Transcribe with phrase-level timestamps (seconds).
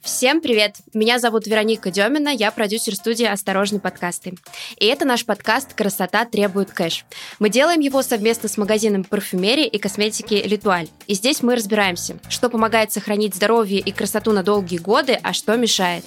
[0.00, 0.76] Всем привет!
[0.92, 4.34] Меня зовут Вероника Демина, я продюсер студии «Осторожно, подкасты».
[4.76, 7.04] И это наш подкаст «Красота требует кэш».
[7.38, 10.88] Мы делаем его совместно с магазином парфюмерии и косметики «Литуаль».
[11.06, 15.56] И здесь мы разбираемся, что помогает сохранить здоровье и красоту на долгие годы, а что
[15.56, 16.04] мешает.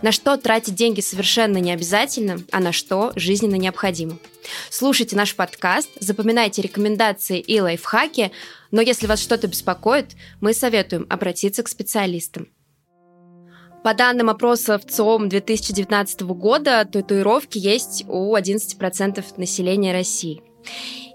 [0.00, 4.18] На что тратить деньги совершенно не обязательно, а на что жизненно необходимо.
[4.70, 8.30] Слушайте наш подкаст, запоминайте рекомендации и лайфхаки,
[8.70, 12.48] но если вас что-то беспокоит, мы советуем обратиться к специалистам.
[13.84, 20.42] По данным опроса в ЦИОМ 2019 года, татуировки есть у 11% населения России.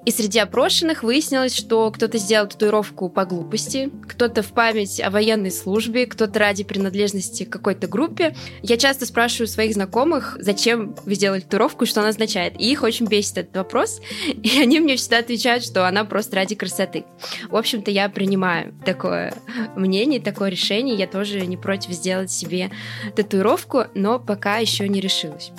[0.05, 5.51] И среди опрошенных выяснилось, что кто-то сделал татуировку по глупости, кто-то в память о военной
[5.51, 8.35] службе, кто-то ради принадлежности к какой-то группе.
[8.61, 12.53] Я часто спрашиваю своих знакомых, зачем вы сделали татуировку и что она означает.
[12.59, 14.01] И их очень бесит этот вопрос.
[14.27, 17.03] И они мне всегда отвечают, что она просто ради красоты.
[17.49, 19.33] В общем-то, я принимаю такое
[19.75, 20.95] мнение, такое решение.
[20.95, 22.71] Я тоже не против сделать себе
[23.15, 25.51] татуировку, но пока еще не решилась.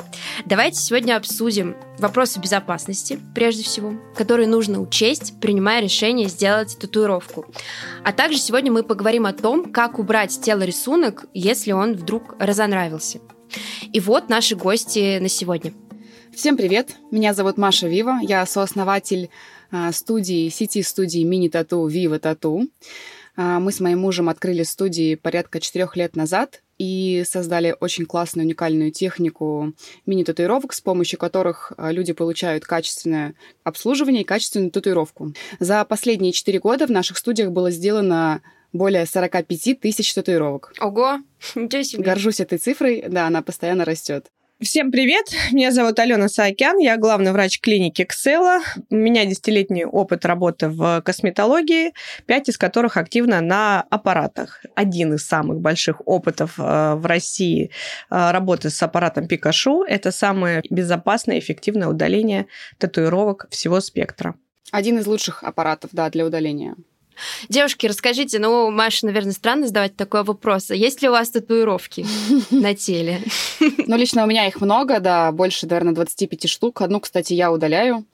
[0.46, 7.46] Давайте сегодня обсудим вопросы безопасности, прежде всего, которые нужно учесть, принимая решение сделать татуировку.
[8.04, 12.36] А также сегодня мы поговорим о том, как убрать с тела рисунок, если он вдруг
[12.38, 13.20] разонравился.
[13.92, 15.72] И вот наши гости на сегодня.
[16.34, 16.96] Всем привет!
[17.10, 19.30] Меня зовут Маша Вива, я сооснователь
[19.70, 22.68] а, студии, сети студии мини-тату Вива Тату.
[23.36, 28.46] А, мы с моим мужем открыли студии порядка четырех лет назад и создали очень классную,
[28.46, 29.74] уникальную технику
[30.06, 35.34] мини-татуировок, с помощью которых а, люди получают качественное обслуживание и качественную татуировку.
[35.58, 38.40] За последние четыре года в наших студиях было сделано
[38.72, 40.72] более 45 тысяч татуировок.
[40.80, 41.18] Ого,
[41.54, 42.02] ничего себе.
[42.02, 44.30] Горжусь этой цифрой, да, она постоянно растет.
[44.62, 45.24] Всем привет!
[45.52, 48.60] Меня зовут Алена Саакян, я главный врач клиники Ксела.
[48.90, 51.94] У меня десятилетний опыт работы в косметологии,
[52.26, 54.62] пять из которых активно на аппаратах.
[54.74, 57.70] Один из самых больших опытов э, в России
[58.10, 64.34] э, работы с аппаратом Пикашу– это самое безопасное и эффективное удаление татуировок всего спектра.
[64.72, 66.76] Один из лучших аппаратов, да, для удаления.
[67.48, 70.70] Девушки, расскажите, ну, Маша, наверное, странно задавать такой вопрос.
[70.70, 72.06] А есть ли у вас татуировки
[72.50, 73.22] на теле?
[73.60, 76.82] Ну, лично у меня их много, да, больше, наверное, 25 штук.
[76.82, 78.04] Одну, кстати, я удаляю.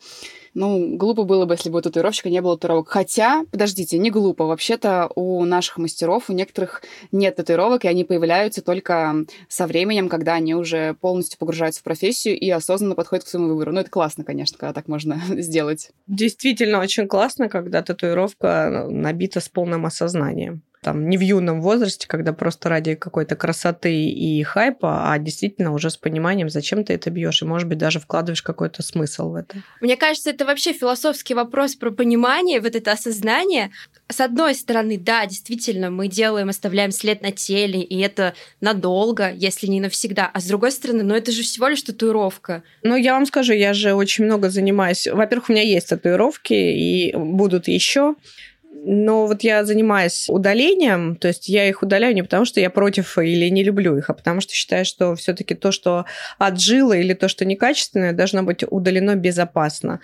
[0.57, 2.89] Ну, глупо было бы, если бы у татуировщика не было татуировок.
[2.89, 4.47] Хотя, подождите, не глупо.
[4.47, 10.33] Вообще-то у наших мастеров, у некоторых нет татуировок, и они появляются только со временем, когда
[10.33, 13.73] они уже полностью погружаются в профессию и осознанно подходят к своему выбору.
[13.73, 15.91] Ну, это классно, конечно, когда так можно сделать.
[16.07, 22.33] Действительно очень классно, когда татуировка набита с полным осознанием там не в юном возрасте, когда
[22.33, 27.43] просто ради какой-то красоты и хайпа, а действительно уже с пониманием, зачем ты это бьешь,
[27.43, 29.57] и, может быть, даже вкладываешь какой-то смысл в это.
[29.81, 33.73] Мне кажется, это вообще философский вопрос про понимание, вот это осознание.
[34.09, 39.67] С одной стороны, да, действительно, мы делаем, оставляем след на теле, и это надолго, если
[39.67, 40.31] не навсегда.
[40.33, 42.63] А с другой стороны, ну это же всего лишь татуировка.
[42.85, 45.09] Ну, я вам скажу, я же очень много занимаюсь.
[45.09, 48.15] Во-первых, у меня есть татуировки, и будут еще.
[48.89, 53.19] Но вот я занимаюсь удалением, то есть я их удаляю не потому, что я против
[53.19, 56.05] или не люблю их, а потому что считаю, что все-таки то, что
[56.39, 60.01] отжило или то, что некачественное, должно быть удалено безопасно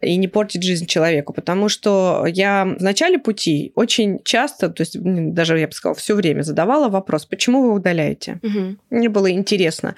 [0.00, 1.34] и не портить жизнь человеку.
[1.34, 6.14] Потому что я в начале пути очень часто, то есть даже я бы сказала, все
[6.14, 8.40] время задавала вопрос, почему вы удаляете?
[8.42, 8.76] Угу.
[8.88, 9.94] Мне было интересно.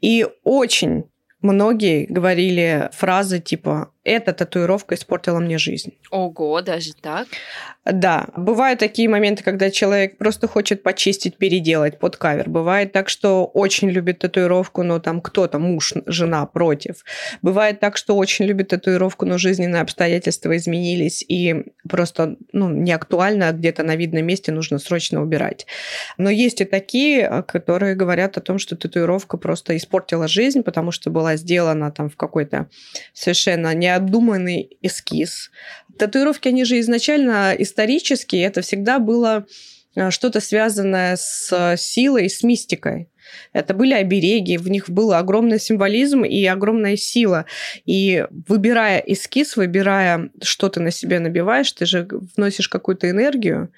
[0.00, 1.04] И очень
[1.40, 5.94] многие говорили фразы типа эта татуировка испортила мне жизнь.
[6.10, 7.26] Ого, даже так?
[7.84, 8.28] Да.
[8.36, 12.48] Бывают такие моменты, когда человек просто хочет почистить, переделать под кавер.
[12.48, 17.04] Бывает так, что очень любит татуировку, но там кто-то, муж, жена против.
[17.42, 23.48] Бывает так, что очень любит татуировку, но жизненные обстоятельства изменились и просто ну, не актуально,
[23.48, 25.66] а где-то на видном месте нужно срочно убирать.
[26.16, 31.10] Но есть и такие, которые говорят о том, что татуировка просто испортила жизнь, потому что
[31.10, 32.68] была сделана там в какой-то
[33.12, 35.50] совершенно не необдуманный эскиз.
[35.98, 39.46] Татуировки, они же изначально исторические, это всегда было
[39.94, 43.08] э, что-то связанное с силой, с мистикой.
[43.52, 47.46] Это были обереги, в них был огромный символизм и огромная сила.
[47.84, 53.70] И выбирая эскиз, выбирая, что ты на себе набиваешь, ты же вносишь какую-то энергию.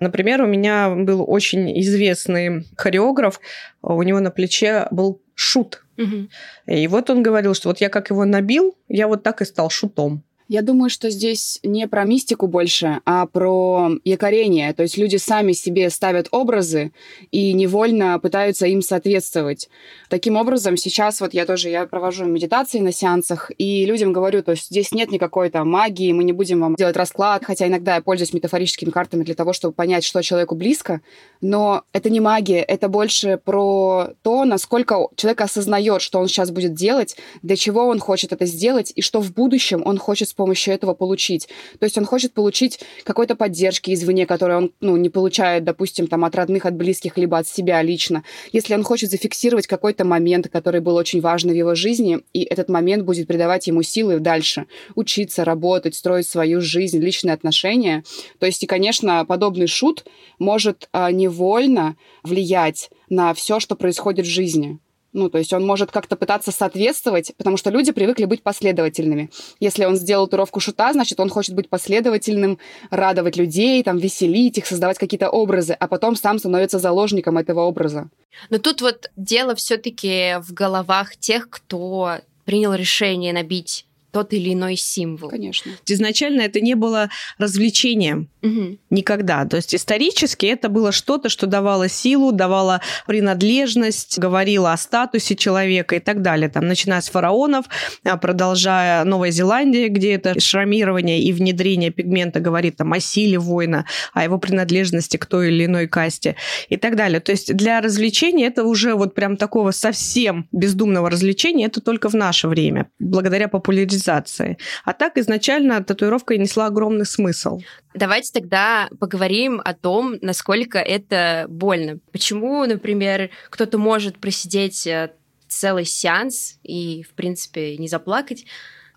[0.00, 3.40] Например, у меня был очень известный хореограф,
[3.82, 5.84] у него на плече был шут.
[5.98, 6.28] Угу.
[6.66, 9.70] И вот он говорил, что вот я как его набил, я вот так и стал
[9.70, 10.24] шутом.
[10.48, 14.72] Я думаю, что здесь не про мистику больше, а про якорение.
[14.74, 16.92] То есть люди сами себе ставят образы
[17.32, 19.68] и невольно пытаются им соответствовать.
[20.08, 24.52] Таким образом, сейчас вот я тоже я провожу медитации на сеансах, и людям говорю, то
[24.52, 28.00] есть здесь нет никакой там магии, мы не будем вам делать расклад, хотя иногда я
[28.00, 31.00] пользуюсь метафорическими картами для того, чтобы понять, что человеку близко,
[31.40, 36.74] но это не магия, это больше про то, насколько человек осознает, что он сейчас будет
[36.74, 40.94] делать, для чего он хочет это сделать, и что в будущем он хочет помощью этого
[40.94, 41.48] получить.
[41.78, 46.24] То есть он хочет получить какой-то поддержки извне, которую он ну, не получает, допустим, там,
[46.24, 48.22] от родных, от близких, либо от себя лично.
[48.52, 52.68] Если он хочет зафиксировать какой-то момент, который был очень важный в его жизни, и этот
[52.68, 58.04] момент будет придавать ему силы дальше учиться, работать, строить свою жизнь, личные отношения.
[58.38, 60.04] То есть, и, конечно, подобный шут
[60.38, 64.78] может а, невольно влиять на все, что происходит в жизни.
[65.16, 69.30] Ну, то есть он может как-то пытаться соответствовать, потому что люди привыкли быть последовательными.
[69.60, 72.58] Если он сделал туровку шута, значит, он хочет быть последовательным,
[72.90, 78.10] радовать людей, там, веселить их, создавать какие-то образы, а потом сам становится заложником этого образа.
[78.50, 83.85] Но тут вот дело все-таки в головах тех, кто принял решение набить
[84.16, 85.28] тот или иной символ.
[85.28, 85.72] Конечно.
[85.86, 88.30] Изначально это не было развлечением.
[88.40, 88.78] Угу.
[88.88, 89.44] Никогда.
[89.44, 95.96] То есть исторически это было что-то, что давало силу, давало принадлежность, говорило о статусе человека
[95.96, 96.48] и так далее.
[96.48, 97.66] Там, начиная с фараонов,
[98.04, 103.84] а, продолжая Новая Зеландия, где это шрамирование и внедрение пигмента говорит там, о силе воина,
[104.14, 106.36] о его принадлежности к той или иной касте
[106.70, 107.20] и так далее.
[107.20, 112.14] То есть для развлечения это уже вот прям такого совсем бездумного развлечения, это только в
[112.14, 114.58] наше время, благодаря популяризации монетизации.
[114.84, 117.60] А так изначально татуировка несла огромный смысл.
[117.94, 121.98] Давайте тогда поговорим о том, насколько это больно.
[122.12, 125.12] Почему, например, кто-то может просидеть э,
[125.48, 128.44] целый сеанс и, в принципе, не заплакать,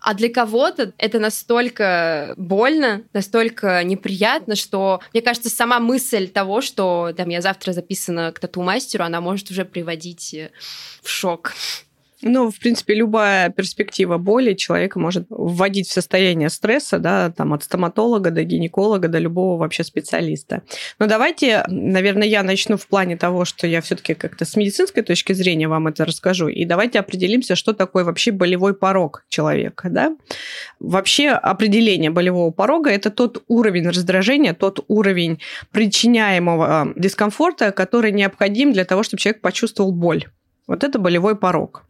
[0.02, 7.12] а для кого-то это настолько больно, настолько неприятно, что, мне кажется, сама мысль того, что
[7.14, 10.50] там я завтра записана к тату-мастеру, она может уже приводить э,
[11.02, 11.52] в шок.
[12.22, 17.62] Ну, в принципе, любая перспектива боли человека может вводить в состояние стресса, да, там от
[17.62, 20.62] стоматолога до гинеколога, до любого вообще специалиста.
[20.98, 25.32] Но давайте, наверное, я начну в плане того, что я все-таки как-то с медицинской точки
[25.32, 26.48] зрения вам это расскажу.
[26.48, 30.14] И давайте определимся, что такое вообще болевой порог человека, да.
[30.78, 35.40] Вообще определение болевого порога– это тот уровень раздражения, тот уровень
[35.72, 40.26] причиняемого дискомфорта, который необходим для того, чтобы человек почувствовал боль.
[40.70, 41.82] Вот это болевой порог.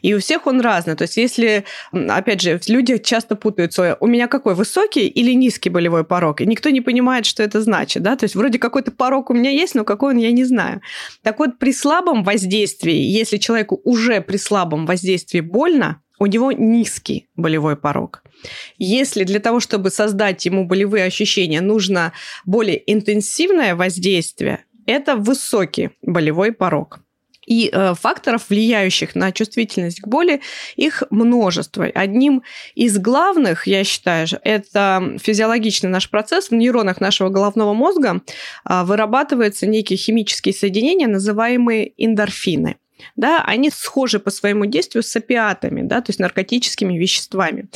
[0.00, 0.94] И у всех он разный.
[0.94, 6.04] То есть если, опять же, люди часто путаются, у меня какой, высокий или низкий болевой
[6.04, 6.40] порог?
[6.40, 8.04] И никто не понимает, что это значит.
[8.04, 8.14] Да?
[8.14, 10.82] То есть вроде какой-то порог у меня есть, но какой он, я не знаю.
[11.24, 17.26] Так вот, при слабом воздействии, если человеку уже при слабом воздействии больно, у него низкий
[17.34, 18.22] болевой порог.
[18.78, 22.12] Если для того, чтобы создать ему болевые ощущения, нужно
[22.44, 27.00] более интенсивное воздействие, это высокий болевой порог.
[27.48, 30.42] И э, факторов, влияющих на чувствительность к боли,
[30.76, 31.86] их множество.
[31.86, 32.42] Одним
[32.74, 36.50] из главных, я считаю, это физиологичный наш процесс.
[36.50, 38.20] В нейронах нашего головного мозга
[38.68, 42.76] э, вырабатываются некие химические соединения, называемые эндорфины
[43.16, 47.68] да, они схожи по своему действию с опиатами, да, то есть наркотическими веществами.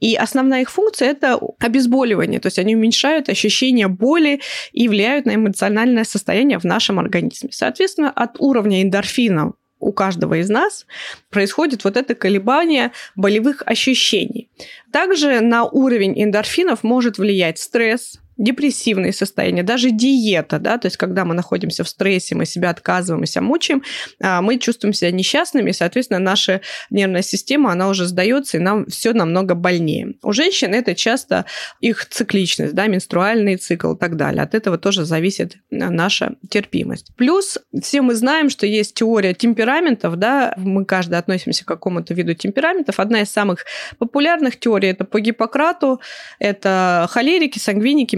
[0.00, 4.40] И основная их функция– это обезболивание, то есть они уменьшают ощущение боли
[4.72, 7.50] и влияют на эмоциональное состояние в нашем организме.
[7.52, 10.86] Соответственно, от уровня эндорфинов у каждого из нас
[11.30, 14.50] происходит вот это колебание болевых ощущений.
[14.92, 21.26] Также на уровень эндорфинов может влиять стресс, депрессивные состояния, даже диета, да, то есть когда
[21.26, 23.82] мы находимся в стрессе, мы себя отказываем, мы себя мучаем,
[24.18, 28.86] а, мы чувствуем себя несчастными, и, соответственно, наша нервная система, она уже сдается, и нам
[28.86, 30.14] все намного больнее.
[30.22, 31.44] У женщин это часто
[31.80, 34.42] их цикличность, да, менструальный цикл и так далее.
[34.42, 37.14] От этого тоже зависит а, наша терпимость.
[37.16, 42.32] Плюс все мы знаем, что есть теория темпераментов, да, мы каждый относимся к какому-то виду
[42.32, 43.00] темпераментов.
[43.00, 43.66] Одна из самых
[43.98, 46.00] популярных теорий это по Гиппократу,
[46.38, 48.16] это холерики, сангвиники,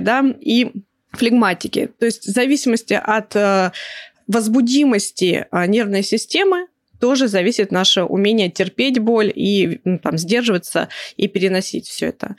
[0.00, 0.72] да, и
[1.12, 1.90] флегматики.
[1.98, 3.72] То есть в зависимости от э,
[4.26, 6.66] возбудимости э, нервной системы
[7.00, 12.36] тоже зависит наше умение терпеть боль и там, сдерживаться и переносить все это.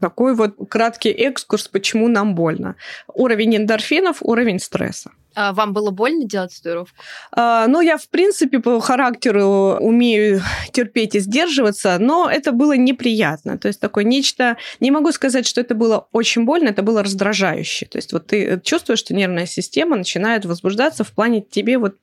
[0.00, 2.76] Такой вот краткий экскурс, почему нам больно.
[3.14, 5.12] Уровень эндорфинов, уровень стресса.
[5.34, 6.96] А вам было больно делать татуировку?
[7.32, 13.58] А, ну, я, в принципе, по характеру умею терпеть и сдерживаться, но это было неприятно.
[13.58, 14.56] То есть такое нечто...
[14.80, 17.86] Не могу сказать, что это было очень больно, это было раздражающе.
[17.86, 21.96] То есть вот ты чувствуешь, что нервная система начинает возбуждаться в плане тебе вот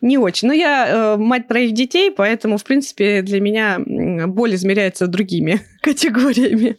[0.00, 0.48] Не очень.
[0.48, 3.78] Но я э, мать троих детей, поэтому, в принципе, для меня
[4.26, 6.78] боль измеряется другими категориями.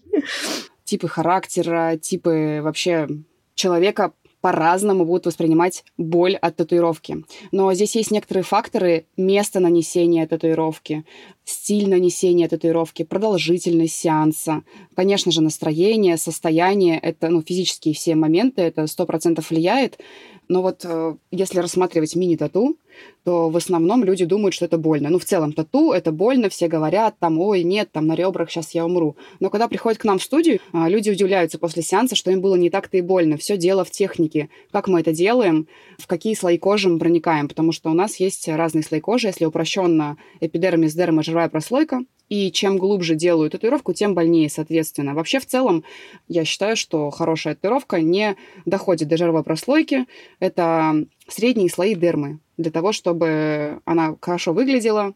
[0.84, 3.08] Типы характера, типы вообще
[3.56, 4.14] человека
[4.46, 7.26] по-разному будут воспринимать боль от татуировки.
[7.52, 11.04] Но здесь есть некоторые факторы место нанесения татуировки,
[11.46, 14.64] стиль нанесения татуировки, продолжительность сеанса,
[14.96, 20.00] конечно же, настроение, состояние, это ну, физические все моменты, это сто процентов влияет.
[20.48, 22.78] Но вот э, если рассматривать мини-тату,
[23.24, 25.10] то в основном люди думают, что это больно.
[25.10, 28.72] Ну, в целом, тату— это больно, все говорят, там, ой, нет, там, на ребрах сейчас
[28.72, 29.16] я умру.
[29.40, 32.56] Но когда приходят к нам в студию, а, люди удивляются после сеанса, что им было
[32.56, 33.38] не так-то и больно.
[33.38, 34.50] Все дело в технике.
[34.72, 38.48] Как мы это делаем, в какие слои кожи мы проникаем, потому что у нас есть
[38.48, 39.28] разные слои кожи.
[39.28, 45.14] Если упрощенно эпидермис, дерма, жировая прослойка, и чем глубже делаю татуировку, тем больнее, соответственно.
[45.14, 45.84] Вообще, в целом,
[46.28, 50.06] я считаю, что хорошая татуировка не доходит до жировой прослойки.
[50.40, 55.14] Это средние слои дермы для того, чтобы она хорошо выглядела,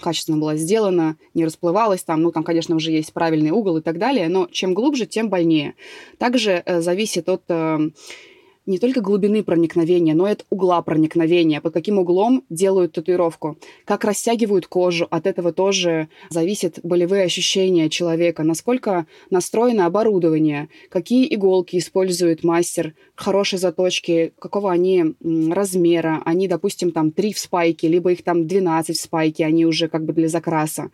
[0.00, 3.98] качественно была сделана, не расплывалась там, ну, там, конечно, уже есть правильный угол и так
[3.98, 5.74] далее, но чем глубже, тем больнее.
[6.18, 7.90] Также э, зависит от э,
[8.66, 14.04] не только глубины проникновения, но и от угла проникновения, под каким углом делают татуировку, как
[14.04, 22.44] растягивают кожу, от этого тоже зависят болевые ощущения человека, насколько настроено оборудование, какие иголки использует
[22.44, 25.14] мастер, хорошие заточки, какого они
[25.50, 29.88] размера, они, допустим, там 3 в спайке, либо их там 12 в спайке, они уже
[29.88, 30.90] как бы для закраса.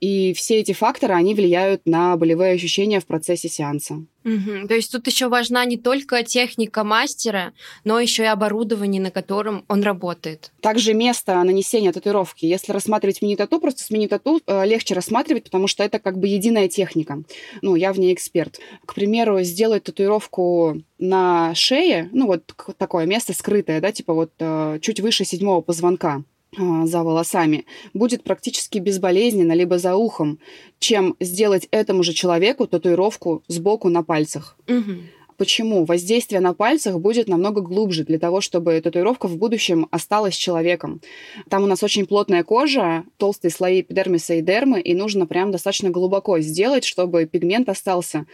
[0.00, 4.04] И все эти факторы, они влияют на болевые ощущения в процессе сеанса.
[4.24, 4.68] Угу.
[4.68, 7.52] То есть тут еще важна не только техника мастера,
[7.84, 10.50] но еще и оборудование, на котором он работает.
[10.60, 12.44] Также место нанесения татуировки.
[12.44, 16.68] Если рассматривать мини-тату, просто с мини-тату э, легче рассматривать, потому что это как бы единая
[16.68, 17.22] техника.
[17.62, 18.58] Ну, я в ней эксперт.
[18.84, 24.78] К примеру, сделать татуировку на шее, ну, вот такое место скрытое, да, типа вот э,
[24.82, 26.24] чуть выше седьмого позвонка
[26.56, 30.38] за волосами будет практически безболезненно, либо за ухом,
[30.78, 34.56] чем сделать этому же человеку татуировку сбоку на пальцах.
[34.68, 34.92] Угу.
[35.36, 35.84] Почему?
[35.84, 41.02] Воздействие на пальцах будет намного глубже для того, чтобы татуировка в будущем осталась человеком.
[41.50, 45.90] Там у нас очень плотная кожа, толстые слои эпидермиса и дермы, и нужно прям достаточно
[45.90, 48.26] глубоко сделать, чтобы пигмент остался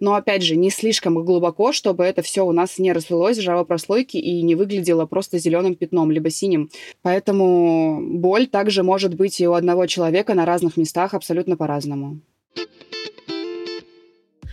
[0.00, 3.64] но, опять же, не слишком глубоко, чтобы это все у нас не расплылось в жировой
[3.64, 6.70] прослойке и не выглядело просто зеленым пятном, либо синим.
[7.02, 12.20] Поэтому боль также может быть и у одного человека на разных местах абсолютно по-разному.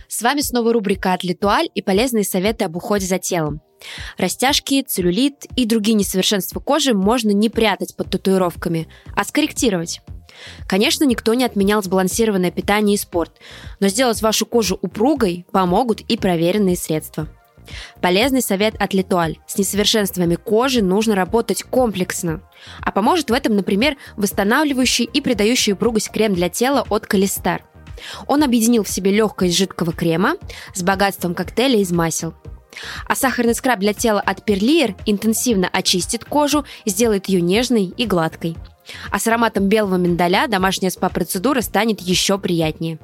[0.08, 3.60] С вами снова рубрика от Литуаль и полезные советы об уходе за телом.
[4.18, 10.00] Растяжки, целлюлит и другие несовершенства кожи можно не прятать под татуировками, а скорректировать.
[10.68, 13.38] Конечно, никто не отменял сбалансированное питание и спорт,
[13.80, 17.28] но сделать вашу кожу упругой помогут и проверенные средства.
[18.00, 19.38] Полезный совет от Литуаль.
[19.46, 22.42] С несовершенствами кожи нужно работать комплексно.
[22.80, 27.64] А поможет в этом, например, восстанавливающий и придающий упругость крем для тела от Калистар.
[28.26, 30.36] Он объединил в себе легкость жидкого крема
[30.74, 32.34] с богатством коктейля из масел.
[33.06, 38.56] А сахарный скраб для тела от Перлиер интенсивно очистит кожу, сделает ее нежной и гладкой–
[39.10, 42.98] а с ароматом белого миндаля домашняя спа-процедура станет еще приятнее.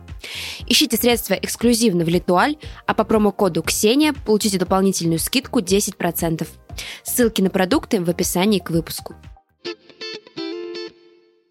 [0.66, 6.46] Ищите средства эксклюзивно в Литуаль, а по промокоду Ксения получите дополнительную скидку 10%.
[7.02, 9.14] Ссылки на продукты в описании к выпуску.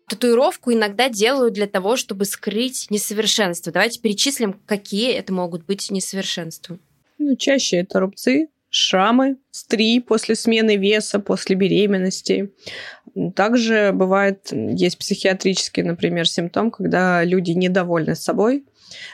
[0.07, 3.71] Татуировку иногда делают для того, чтобы скрыть несовершенство.
[3.71, 6.79] Давайте перечислим, какие это могут быть несовершенства.
[7.23, 12.51] Ну, чаще это рубцы, шрамы, стри после смены веса, после беременности.
[13.35, 18.65] Также бывает, есть психиатрический, например, симптом, когда люди недовольны собой,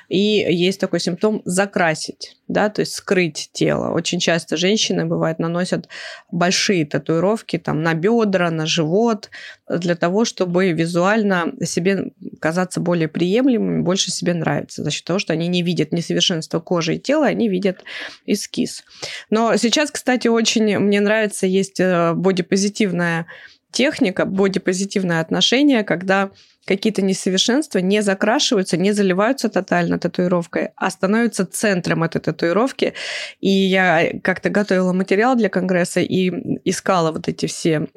[0.09, 3.91] и есть такой симптом закрасить, да, то есть скрыть тело.
[3.93, 5.87] Очень часто женщины, бывает, наносят
[6.31, 9.29] большие татуировки там на бедра, на живот,
[9.69, 15.33] для того, чтобы визуально себе казаться более приемлемыми, больше себе нравится, за счет того, что
[15.33, 17.83] они не видят несовершенства кожи и тела, они видят
[18.25, 18.83] эскиз.
[19.29, 23.27] Но сейчас, кстати, очень мне нравится, есть э, бодипозитивная
[23.71, 26.31] техника, бодипозитивное отношение, когда
[26.67, 32.93] какие-то несовершенства не закрашиваются, не заливаются тотально татуировкой, а становятся центром этой татуировки.
[33.39, 36.29] И я как-то готовила материал для конгресса и
[36.65, 37.87] искала вот эти все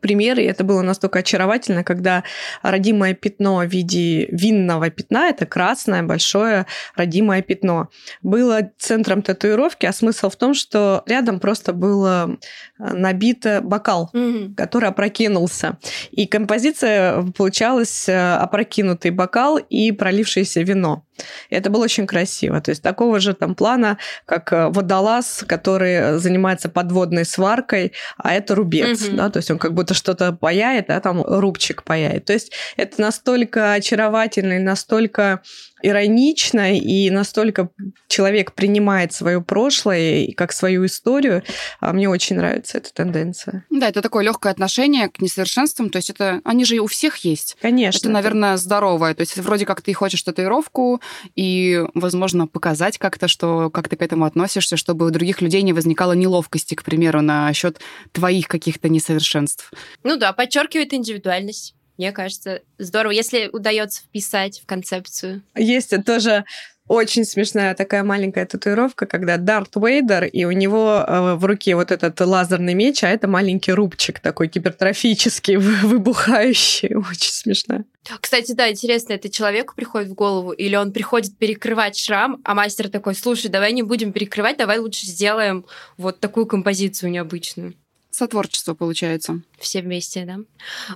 [0.00, 2.24] примеры, и это было настолько очаровательно, когда
[2.62, 6.66] родимое пятно в виде винного пятна, это красное большое
[6.96, 7.88] родимое пятно,
[8.22, 12.38] было центром татуировки, а смысл в том, что рядом просто было
[12.78, 14.54] э, набито бокал, mm-hmm.
[14.54, 15.78] который опрокинулся.
[16.10, 21.04] И композиция получалась э, опрокинутый бокал и пролившееся вино.
[21.48, 22.60] И это было очень красиво.
[22.60, 28.54] То есть такого же там плана, как э, водолаз, который занимается подводной сваркой, а это
[28.54, 29.16] рубец, угу.
[29.16, 32.24] да, то есть он как будто что-то паяет, а там рубчик паяет.
[32.26, 35.42] То есть это настолько очаровательно и настолько
[35.82, 37.70] иронично, и настолько
[38.08, 41.42] человек принимает свое прошлое как свою историю.
[41.80, 43.64] А мне очень нравится эта тенденция.
[43.70, 45.90] Да, это такое легкое отношение к несовершенствам.
[45.90, 47.56] То есть это они же у всех есть.
[47.60, 47.98] Конечно.
[47.98, 49.14] Это, наверное, здоровое.
[49.14, 51.00] То есть вроде как ты хочешь татуировку
[51.36, 55.72] и, возможно, показать как-то, что как ты к этому относишься, чтобы у других людей не
[55.72, 57.80] возникало неловкости, к примеру, на счет
[58.12, 59.70] твоих каких-то несовершенств.
[60.02, 61.74] Ну да, подчеркивает индивидуальность.
[62.00, 65.42] Мне кажется, здорово, если удается вписать в концепцию.
[65.54, 66.46] Есть тоже
[66.88, 71.90] очень смешная такая маленькая татуировка, когда Дарт Вейдер, и у него э, в руке вот
[71.90, 76.96] этот лазерный меч, а это маленький рубчик такой гипертрофический, выбухающий.
[76.96, 77.84] Очень смешно.
[78.18, 82.88] Кстати, да, интересно, это человеку приходит в голову, или он приходит перекрывать шрам, а мастер
[82.88, 85.66] такой, слушай, давай не будем перекрывать, давай лучше сделаем
[85.98, 87.74] вот такую композицию необычную
[88.10, 89.42] сотворчество получается.
[89.58, 90.38] Все вместе, да.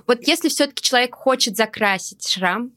[0.07, 2.71] Вот если все-таки человек хочет закрасить шрам,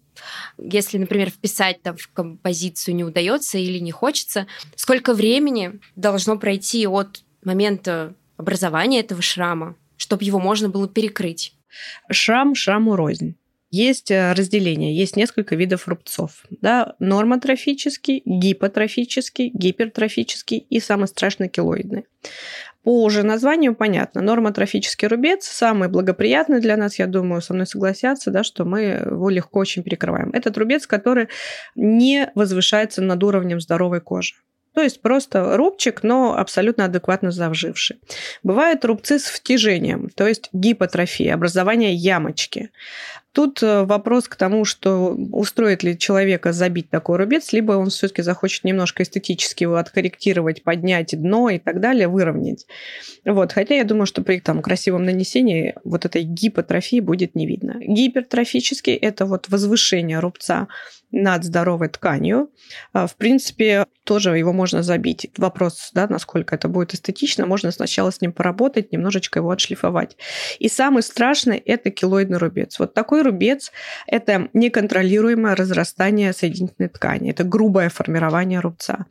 [0.59, 6.87] если, например, вписать там в композицию не удается или не хочется, сколько времени должно пройти
[6.87, 11.55] от момента образования этого шрама, чтобы его можно было перекрыть?
[12.11, 13.37] Шрам шраму рознь.
[13.71, 16.45] Есть э, разделение, есть несколько видов рубцов.
[16.51, 16.95] Да?
[17.01, 22.07] Нормотрофический, гипотрофический, гипертрофический и самый страшный килоидный.
[22.89, 24.23] По уже названию понятно.
[24.23, 29.29] Нормотрофический рубец самый благоприятный для нас, я думаю, со мной согласятся, да, что мы его
[29.29, 30.31] легко очень перекрываем.
[30.33, 31.29] Этот рубец, который
[31.77, 34.37] не возвышается над уровнем здоровой кожи.
[34.73, 37.99] То есть просто рубчик, но абсолютно адекватно завживший.
[38.43, 42.71] Бывают рубцы с втяжением, то есть гипотрофия, образование ямочки.
[43.33, 48.23] Тут э, вопрос к тому, что устроит ли человека забить такой рубец, либо он все-таки
[48.23, 52.67] захочет немножко эстетически его откорректировать, поднять дно и так далее, выровнять.
[53.25, 53.53] Вот.
[53.53, 57.77] Хотя я думаю, что при там, красивом нанесении вот этой гипотрофии будет не видно.
[57.81, 60.69] Гипертрофический– это вот возвышение рубца
[61.11, 62.51] над здоровой тканью.
[62.93, 65.31] А, в принципе, тоже его можно забить.
[65.37, 70.17] Вопрос, да, насколько это будет эстетично, можно сначала с ним поработать, немножечко его отшлифовать.
[70.59, 72.79] И самый страшный– это килоидный рубец.
[72.79, 73.73] Вот такой рубец–
[74.07, 79.07] это неконтролируемое разрастание соединительной ткани, это грубое формирование рубца.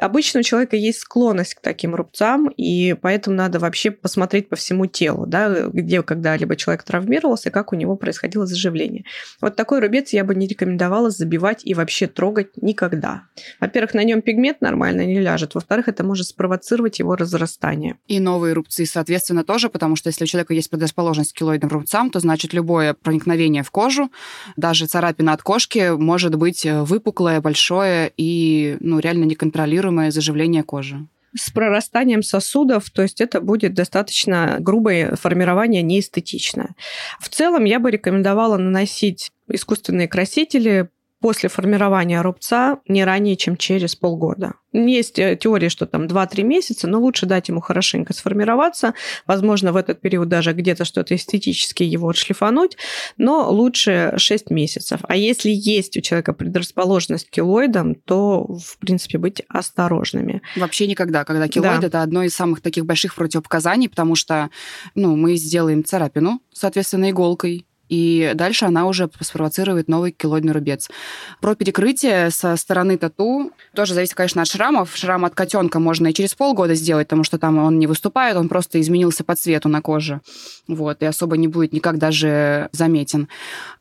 [0.00, 4.86] Обычно у человека есть склонность к таким рубцам, и поэтому надо вообще посмотреть по всему
[4.86, 9.04] телу, да, где когда-либо человек травмировался, как у него происходило заживление.
[9.40, 13.22] Вот такой рубец я бы не рекомендовала забивать и вообще трогать никогда.
[13.60, 15.54] Во-первых, на нем пигмент нормально не ляжет.
[15.54, 17.96] Во-вторых, это может спровоцировать его разрастание.
[18.06, 22.10] И новые рубцы, соответственно, тоже, потому что если у человека есть предрасположенность к килоидным рубцам,
[22.10, 24.10] то значит любое проникновение проникновение в кожу.
[24.56, 31.06] Даже царапина от кошки может быть э, выпуклое, большое и ну, реально неконтролируемое заживление кожи
[31.38, 36.74] с прорастанием сосудов, то есть это будет достаточно грубое формирование, неэстетичное.
[37.20, 40.88] В целом я бы рекомендовала наносить искусственные красители
[41.20, 44.54] после формирования рубца не ранее, чем через полгода.
[44.72, 48.94] Есть э, теория, что там 2-3 месяца, но лучше дать ему хорошенько сформироваться.
[49.26, 52.76] Возможно, в этот период даже где-то что-то эстетически его отшлифануть,
[53.16, 55.00] но лучше 6 месяцев.
[55.04, 60.42] А если есть у человека предрасположенность к килоидам, то, в принципе, быть осторожными.
[60.56, 61.86] Вообще никогда, когда килоид да.
[61.86, 64.50] это одно из самых таких больших противопоказаний, потому что
[64.94, 70.88] ну, мы сделаем царапину, соответственно, иголкой, и дальше она уже спровоцирует новый килоидный рубец.
[71.40, 74.96] Про перекрытие со стороны тату тоже зависит, конечно, от шрамов.
[74.96, 78.48] Шрам от котенка можно и через полгода сделать, потому что там он не выступает, он
[78.48, 80.20] просто изменился по цвету на коже.
[80.66, 83.28] Вот, и особо не будет никак даже заметен.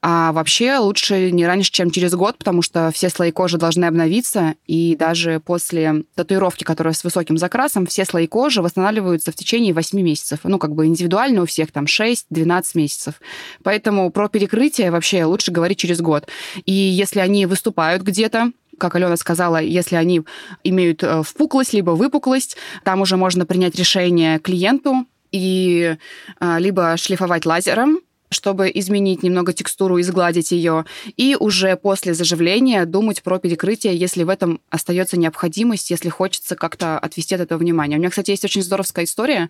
[0.01, 4.55] А вообще лучше не раньше, чем через год, потому что все слои кожи должны обновиться,
[4.67, 9.99] и даже после татуировки, которая с высоким закрасом, все слои кожи восстанавливаются в течение 8
[10.01, 10.39] месяцев.
[10.43, 13.15] Ну, как бы индивидуально у всех там 6-12 месяцев.
[13.63, 16.27] Поэтому Поэтому про перекрытие вообще лучше говорить через год.
[16.65, 20.23] И если они выступают где-то, как Алена сказала, если они
[20.65, 25.95] имеют э, впуклость либо выпуклость, там уже можно принять решение клиенту и
[26.41, 27.99] э, либо шлифовать лазером,
[28.35, 30.85] чтобы изменить немного текстуру и сгладить ее,
[31.17, 36.99] и уже после заживления думать про перекрытие, если в этом остается необходимость, если хочется как-то
[36.99, 37.97] отвести от этого внимание.
[37.97, 39.49] У меня, кстати, есть очень здоровская история,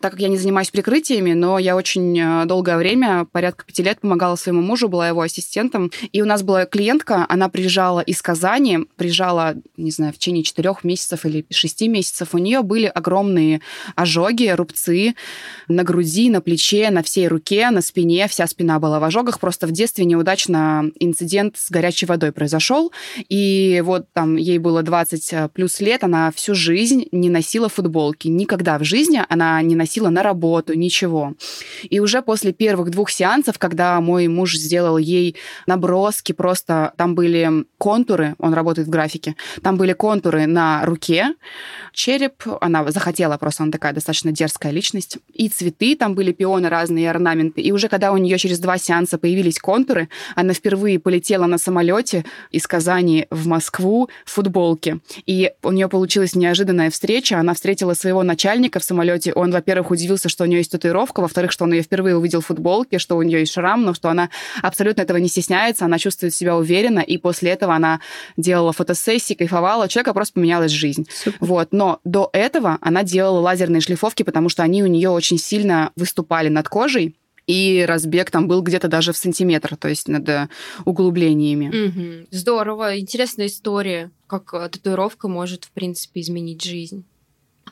[0.00, 4.00] так как я не занимаюсь прикрытиями, но я очень э, долгое время, порядка пяти лет,
[4.00, 8.80] помогала своему мужу, была его ассистентом, и у нас была клиентка, она приезжала из Казани,
[8.96, 13.60] приезжала, не знаю, в течение четырех месяцев или шести месяцев, у нее были огромные
[13.94, 15.14] ожоги, рубцы
[15.68, 19.38] на груди, на плече, на всей руке, на спине, спине, вся спина была в ожогах.
[19.40, 22.92] Просто в детстве неудачно инцидент с горячей водой произошел.
[23.28, 28.28] И вот там ей было 20 э, плюс лет, она всю жизнь не носила футболки.
[28.28, 31.34] Никогда в жизни она не носила на работу, ничего.
[31.90, 37.64] И уже после первых двух сеансов, когда мой муж сделал ей наброски, просто там были
[37.78, 41.34] контуры, он работает в графике, там были контуры на руке,
[41.92, 47.10] череп, она захотела просто, она такая достаточно дерзкая личность, и цветы, там были пионы разные,
[47.10, 47.60] орнаменты.
[47.60, 52.24] И уже когда у нее через два сеанса появились контуры, она впервые полетела на самолете
[52.50, 54.98] из Казани в Москву в футболке.
[55.26, 57.38] И у нее получилась неожиданная встреча.
[57.38, 59.32] Она встретила своего начальника в самолете.
[59.34, 62.46] Он, во-первых, удивился, что у нее есть татуировка, во-вторых, что он ее впервые увидел в
[62.46, 64.30] футболке, что у нее есть шрам, но что она
[64.62, 68.00] абсолютно этого не стесняется, она чувствует себя уверенно, и после этого она
[68.36, 71.06] делала фотосессии, кайфовала, у человека просто поменялась жизнь.
[71.12, 71.36] Супер.
[71.40, 71.68] Вот.
[71.72, 76.48] Но до этого она делала лазерные шлифовки, потому что они у нее очень сильно выступали
[76.48, 77.14] над кожей,
[77.46, 80.48] и разбег там был где-то даже в сантиметр, то есть над э,
[80.84, 81.68] углублениями.
[81.68, 82.26] Угу.
[82.30, 87.04] Здорово, интересная история, как э, татуировка может, в принципе, изменить жизнь.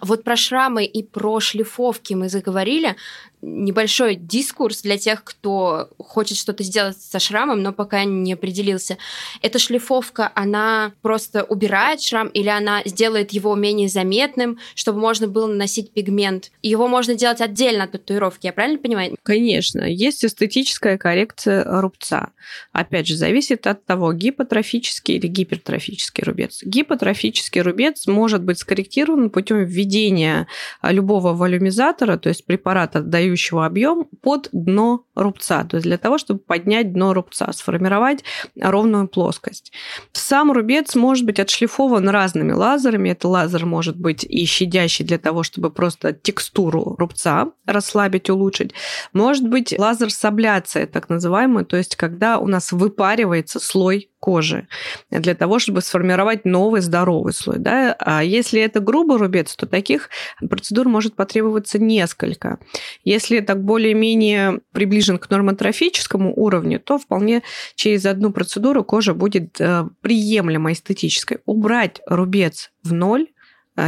[0.01, 2.97] Вот про шрамы и про шлифовки мы заговорили.
[3.43, 8.99] Небольшой дискурс для тех, кто хочет что-то сделать со шрамом, но пока не определился.
[9.43, 15.47] Эта шлифовка, она просто убирает шрам или она сделает его менее заметным, чтобы можно было
[15.47, 16.51] наносить пигмент?
[16.63, 19.17] Его можно делать отдельно от татуировки, я правильно понимаю?
[19.23, 19.83] Конечно.
[19.83, 22.31] Есть эстетическая коррекция рубца.
[22.73, 26.61] Опять же, зависит от того, гипотрофический или гипертрофический рубец.
[26.63, 30.47] Гипотрофический рубец может быть скорректирован путем введения
[30.83, 36.41] любого волюмизатора, то есть препарата, дающего объем, под дно рубца, то есть для того, чтобы
[36.41, 38.25] поднять дно рубца, сформировать
[38.61, 39.73] ровную плоскость.
[40.13, 43.11] Сам рубец может быть отшлифован разными лазерами.
[43.11, 48.73] Это лазер может быть и щадящий для того, чтобы просто текстуру рубца расслабить, улучшить.
[49.13, 54.69] Может быть лазер с абляцией, так называемый, то есть когда у нас выпаривается слой кожи
[55.11, 57.59] для того, чтобы сформировать новый здоровый слой.
[57.59, 57.97] Да?
[57.99, 60.11] А если это грубый рубец, то таких
[60.49, 62.59] процедур может потребоваться несколько.
[63.03, 67.43] Если это более-менее приближен к нормотрофическому уровню, то вполне
[67.75, 71.39] через одну процедуру кожа будет э, приемлемо эстетической.
[71.47, 73.27] Убрать рубец в ноль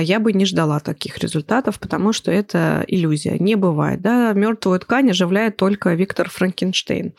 [0.01, 3.39] я бы не ждала таких результатов, потому что это иллюзия.
[3.39, 4.01] Не бывает.
[4.01, 4.33] Да?
[4.33, 7.13] Мертвую ткань оживляет только Виктор Франкенштейн.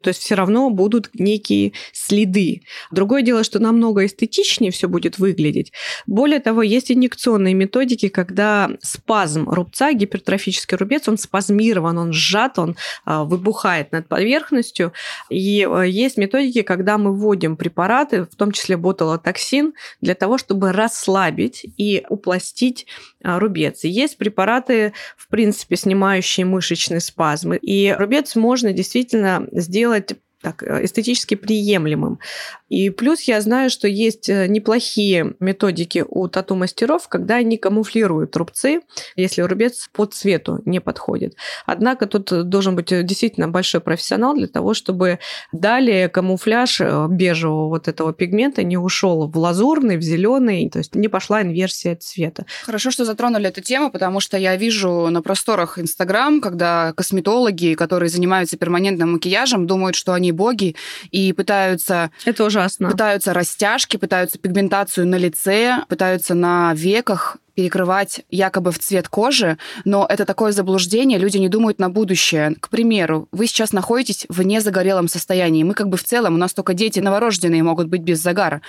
[0.00, 2.62] То есть все равно будут некие следы.
[2.90, 5.72] Другое дело, что намного эстетичнее все будет выглядеть.
[6.06, 12.76] Более того, есть инъекционные методики, когда спазм рубца, гипертрофический рубец, он спазмирован, он сжат, он
[13.04, 14.92] а, выбухает над поверхностью.
[15.30, 20.72] И а, есть методики, когда мы вводим препараты, в том числе ботулотоксин, для того, чтобы
[20.72, 22.86] расслабить и упластить
[23.22, 23.84] а, рубец.
[23.84, 27.56] Есть препараты, в принципе, снимающие мышечные спазмы.
[27.56, 32.20] И рубец можно действительно сделать так, э, эстетически приемлемым.
[32.74, 38.80] И плюс я знаю, что есть э, неплохие методики у тату-мастеров, когда они камуфлируют рубцы,
[39.14, 41.36] если рубец по цвету не подходит.
[41.66, 45.20] Однако тут должен быть действительно большой профессионал для того, чтобы
[45.52, 50.96] далее камуфляж э, бежевого вот этого пигмента не ушел в лазурный, в зеленый, то есть
[50.96, 52.44] не пошла инверсия цвета.
[52.64, 58.08] Хорошо, что затронули эту тему, потому что я вижу на просторах Инстаграм, когда косметологи, которые
[58.08, 60.74] занимаются перманентным макияжем, думают, что они боги
[61.12, 62.10] и пытаются...
[62.24, 62.90] Это ужасно.
[62.90, 70.06] Пытаются растяжки, пытаются пигментацию на лице, пытаются на веках перекрывать якобы в цвет кожи, но
[70.08, 72.56] это такое заблуждение, люди не думают на будущее.
[72.58, 75.62] К примеру, вы сейчас находитесь в незагорелом состоянии.
[75.62, 78.60] Мы как бы в целом, у нас только дети новорожденные могут быть без загара.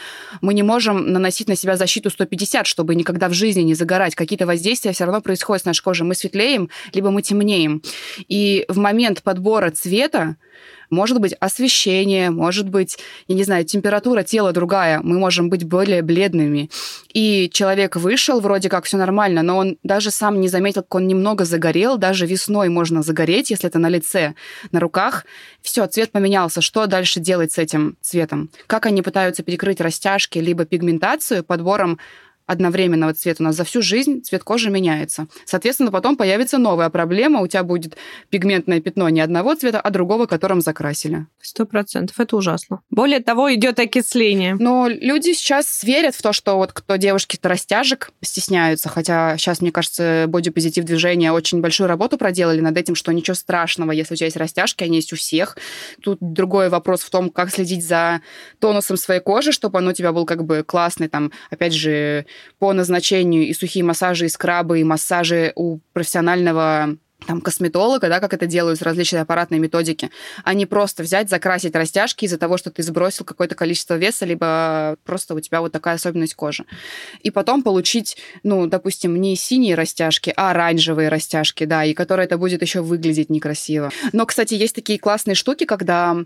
[0.41, 4.13] Мы не можем наносить на себя защиту 150, чтобы никогда в жизни не загорать.
[4.13, 6.05] Какие-то воздействия все равно происходят с нашей кожей.
[6.05, 7.81] Мы светлеем, либо мы темнеем.
[8.27, 10.35] И в момент подбора цвета
[10.89, 16.01] может быть освещение, может быть, я не знаю, температура тела другая, мы можем быть более
[16.01, 16.69] бледными.
[17.13, 21.07] И человек вышел, вроде как все нормально, но он даже сам не заметил, как он
[21.07, 24.35] немного загорел, даже весной можно загореть, если это на лице,
[24.71, 25.25] на руках.
[25.61, 26.61] Все, цвет поменялся.
[26.61, 28.49] Что дальше делать с этим цветом?
[28.67, 31.99] Как они пытаются перекрыть растяжки либо пигментацию подбором
[32.45, 33.43] одновременного цвета.
[33.43, 35.27] У нас за всю жизнь цвет кожи меняется.
[35.45, 37.41] Соответственно, потом появится новая проблема.
[37.41, 37.97] У тебя будет
[38.29, 41.27] пигментное пятно не одного цвета, а другого, которым закрасили.
[41.41, 42.19] Сто процентов.
[42.19, 42.81] Это ужасно.
[42.89, 44.55] Более того, идет окисление.
[44.59, 48.89] Но люди сейчас верят в то, что вот кто девушки-то растяжек стесняются.
[48.89, 53.91] Хотя сейчас, мне кажется, бодипозитив движения очень большую работу проделали над этим, что ничего страшного,
[53.91, 55.57] если у тебя есть растяжки, они есть у всех.
[56.01, 58.21] Тут другой вопрос в том, как следить за
[58.59, 62.25] тонусом своей кожи, чтобы он у тебя был как бы классный, там, опять же,
[62.59, 68.33] по назначению и сухие массажи, и скрабы, и массажи у профессионального там, косметолога, да, как
[68.33, 70.11] это делают различные аппаратные методики,
[70.43, 74.95] а не просто взять, закрасить растяжки из-за того, что ты сбросил какое-то количество веса, либо
[75.03, 76.65] просто у тебя вот такая особенность кожи.
[77.21, 82.37] И потом получить, ну, допустим, не синие растяжки, а оранжевые растяжки, да, и которые это
[82.37, 83.91] будет еще выглядеть некрасиво.
[84.13, 86.17] Но, кстати, есть такие классные штуки, когда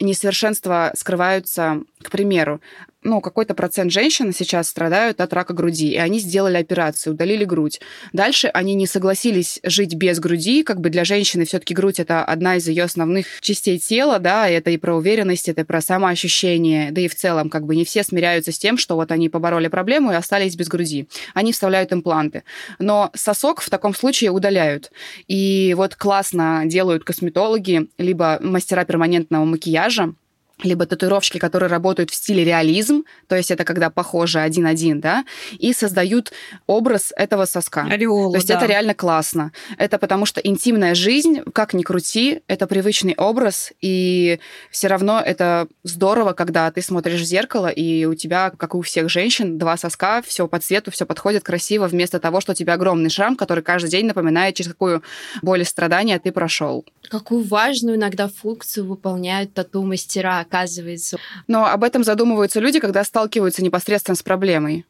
[0.00, 2.60] несовершенства скрываются, к примеру,
[3.04, 7.80] ну, какой-то процент женщин сейчас страдают от рака груди, и они сделали операцию, удалили грудь.
[8.12, 12.56] Дальше они не согласились жить без груди, как бы для женщины все-таки грудь это одна
[12.56, 17.02] из ее основных частей тела, да, это и про уверенность, это и про самоощущение, да
[17.02, 20.12] и в целом как бы не все смиряются с тем, что вот они побороли проблему
[20.12, 21.06] и остались без груди.
[21.34, 22.42] Они вставляют импланты.
[22.78, 24.90] Но сосок в таком случае удаляют.
[25.28, 30.14] И вот классно делают косметологи, либо мастера перманентного макияжа,
[30.62, 35.24] либо татуировщики, которые работают в стиле реализм, то есть это когда похоже один-один, да,
[35.58, 36.32] и создают
[36.66, 37.82] образ этого соска.
[37.82, 38.56] Ореолу, то есть да.
[38.56, 39.52] это реально классно.
[39.78, 44.38] Это потому что интимная жизнь, как ни крути, это привычный образ, и
[44.70, 48.82] все равно это здорово, когда ты смотришь в зеркало, и у тебя, как и у
[48.82, 52.74] всех женщин, два соска, все по цвету, все подходит красиво, вместо того, что у тебя
[52.74, 55.02] огромный шрам, который каждый день напоминает, через какую
[55.42, 56.84] боль и страдания ты прошел.
[57.08, 61.18] Какую важную иногда функцию выполняют тату-мастера, оказывается.
[61.46, 64.86] Но об этом задумываются люди, когда сталкиваются непосредственно с проблемой.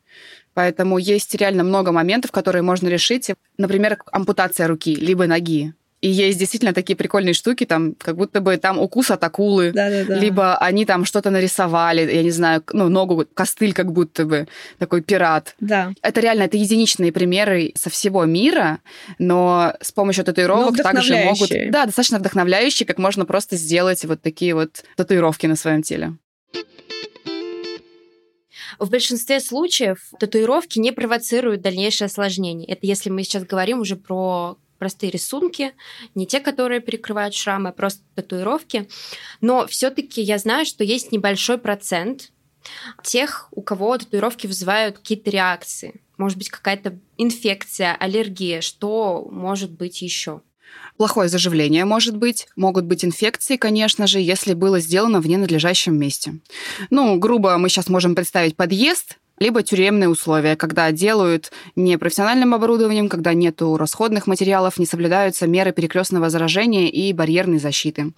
[0.55, 3.31] Поэтому есть реально много моментов, которые можно решить.
[3.59, 5.75] Например, ампутация руки, либо ноги.
[6.05, 10.19] И есть действительно такие прикольные штуки, там, как будто бы там укус от акулы, Да-да-да.
[10.19, 14.47] либо они там что-то нарисовали, я не знаю, ну, ногу, костыль как будто бы,
[14.79, 15.55] такой пират.
[15.61, 15.95] Да.
[16.03, 18.81] Это реально, это единичные примеры со всего мира,
[19.19, 21.51] но с помощью татуировок также могут...
[21.71, 26.13] Да, достаточно вдохновляющие, как можно просто сделать вот такие вот татуировки на своем теле.
[28.79, 32.69] В большинстве случаев татуировки не провоцируют дальнейшее осложнение.
[32.69, 35.73] Это если мы сейчас говорим уже про простые рисунки,
[36.15, 38.87] не те, которые перекрывают шрамы, а просто татуировки.
[39.41, 42.33] Но все-таки я знаю, что есть небольшой процент
[43.03, 46.03] тех, у кого татуировки вызывают какие-то реакции.
[46.19, 50.43] Может быть, какая-то инфекция, аллергия, что может быть еще?
[50.99, 56.41] Плохое заживление может быть, могут быть инфекции, конечно же, если было сделано в ненадлежащем месте.
[56.91, 63.09] Ну, грубо мы сейчас можем представить подъезд, либо тюремные условия, когда делают не профессиональным оборудованием,
[63.09, 68.13] когда нету расходных материалов, не соблюдаются меры перекрестного заражения и барьерной защиты.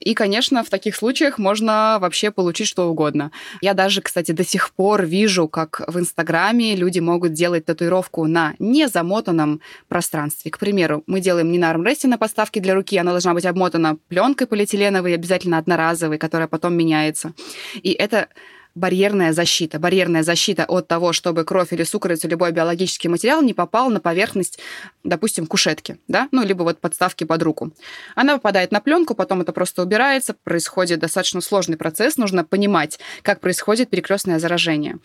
[0.00, 3.32] И, конечно, в таких случаях можно вообще получить что угодно.
[3.60, 8.54] Я даже, кстати, до сих пор вижу, как в Инстаграме люди могут делать татуировку на
[8.58, 10.50] незамотанном пространстве.
[10.50, 13.96] К примеру, мы делаем не на армресте на подставке для руки, она должна быть обмотана
[14.08, 17.32] пленкой полиэтиленовой, обязательно одноразовой, которая потом меняется.
[17.74, 18.28] И это
[18.76, 19.78] барьерная защита.
[19.80, 24.60] Барьерная защита от того, чтобы кровь или сукровица, любой биологический материал не попал на поверхность,
[25.02, 27.72] допустим, кушетки, да, ну, либо вот подставки под руку.
[28.14, 33.40] Она попадает на пленку, потом это просто убирается, происходит достаточно сложный процесс, нужно понимать, как
[33.40, 34.98] происходит перекрестное заражение.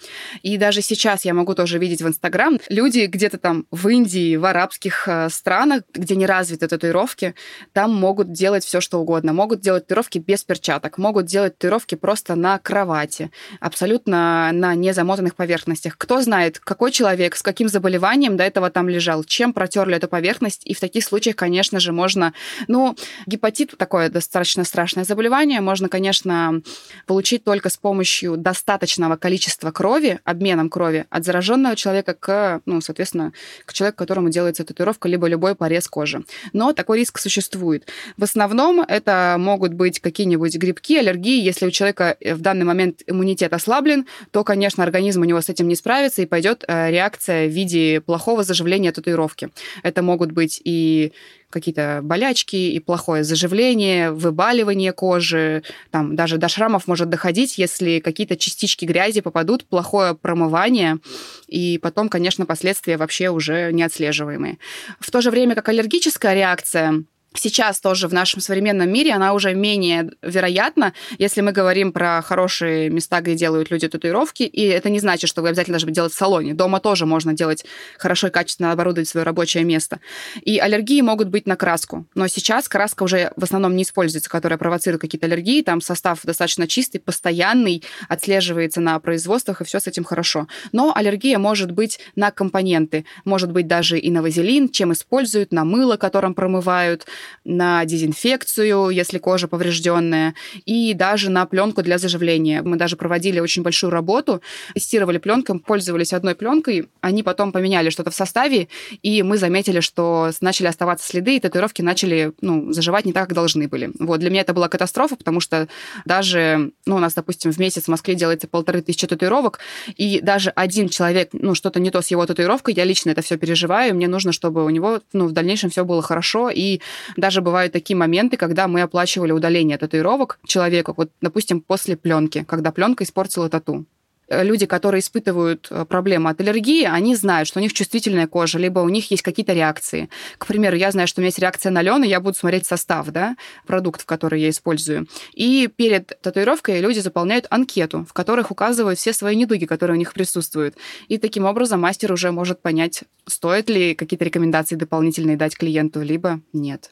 [0.44, 4.46] И даже сейчас я могу тоже видеть в Инстаграм, люди где-то там в Индии, в
[4.46, 7.36] арабских э, странах, где не развиты татуировки,
[7.74, 9.34] там могут делать все, что угодно.
[9.34, 15.96] Могут делать татуировки без перчаток, могут делать татуировки просто на кровати, абсолютно на незамотанных поверхностях.
[15.98, 20.64] Кто знает, какой человек с каким заболеванием до этого там лежал, чем протерли эту поверхность.
[20.66, 22.34] И в таких случаях, конечно же, можно...
[22.68, 22.98] Ну,
[23.28, 25.62] гепатит такое достаточно страшное заболевание.
[25.62, 26.62] Можно, конечно,
[27.06, 33.32] получить только с помощью достаточного количества крови, обменом крови от зараженного человека к, ну, соответственно,
[33.66, 36.24] к человеку, которому делается татуировка, либо любой порез кожи.
[36.52, 37.88] Но такой риск существует.
[38.18, 41.40] В основном это могут быть какие-нибудь грибки, аллергии.
[41.40, 45.68] Если у человека в данный момент иммунитет ослаблен, то, конечно, организм у него с этим
[45.68, 49.50] не справится, и пойдет э, реакция в виде плохого заживления татуировки.
[49.84, 51.14] Это могут быть и
[51.52, 58.38] какие-то болячки, и плохое заживление, выбаливание кожи, там даже до шрамов может доходить, если какие-то
[58.38, 61.00] частички грязи попадут, плохое промывание,
[61.48, 64.58] и потом, конечно, последствия вообще уже неотслеживаемые.
[65.00, 69.54] В то же время как аллергическая реакция, Сейчас тоже в нашем современном мире она уже
[69.54, 75.00] менее вероятна, если мы говорим про хорошие места, где делают люди татуировки, и это не
[75.00, 76.54] значит, что вы обязательно должны делать в салоне.
[76.54, 77.66] Дома тоже можно делать
[77.98, 80.02] хорошо и качественно оборудовать свое рабочее место.
[80.42, 84.58] И аллергии могут быть на краску, но сейчас краска уже в основном не используется, которая
[84.58, 90.04] провоцирует какие-то аллергии, там состав достаточно чистый, постоянный, отслеживается на производствах, и все с этим
[90.04, 90.48] хорошо.
[90.74, 95.64] Но аллергия может быть на компоненты, может быть даже и на вазелин, чем используют, на
[95.64, 97.08] мыло, которым промывают,
[97.44, 102.62] на дезинфекцию, если кожа поврежденная, и даже на пленку для заживления.
[102.62, 104.42] Мы даже проводили очень большую работу,
[104.74, 108.68] тестировали пленкой, пользовались одной пленкой, они потом поменяли что-то в составе,
[109.02, 113.36] и мы заметили, что начали оставаться следы, и татуировки начали ну, заживать не так, как
[113.36, 113.92] должны были.
[114.00, 115.68] Вот, для меня это была катастрофа, потому что
[116.06, 119.60] даже, ну, у нас, допустим, в месяц в Москве делается полторы тысячи татуировок,
[119.96, 123.38] и даже один человек, ну, что-то не то с его татуировкой, я лично это все
[123.38, 126.82] переживаю, мне нужно, чтобы у него, ну, в дальнейшем все было хорошо, и
[127.18, 132.72] даже бывают такие моменты, когда мы оплачивали удаление татуировок человеку, вот, допустим, после пленки, когда
[132.72, 133.86] пленка испортила тату.
[134.32, 138.58] Э, люди, которые испытывают э, проблемы от аллергии, они знают, что у них чувствительная кожа,
[138.58, 140.10] либо у них есть какие-то реакции.
[140.38, 142.66] К примеру, я знаю, что у меня есть реакция на лен, и я буду смотреть
[142.66, 143.36] состав да,
[143.68, 145.08] продуктов, которые я использую.
[145.34, 150.14] И перед татуировкой люди заполняют анкету, в которых указывают все свои недуги, которые у них
[150.14, 150.76] присутствуют.
[151.10, 156.40] И таким образом мастер уже может понять, стоит ли какие-то рекомендации дополнительные дать клиенту, либо
[156.54, 156.92] нет.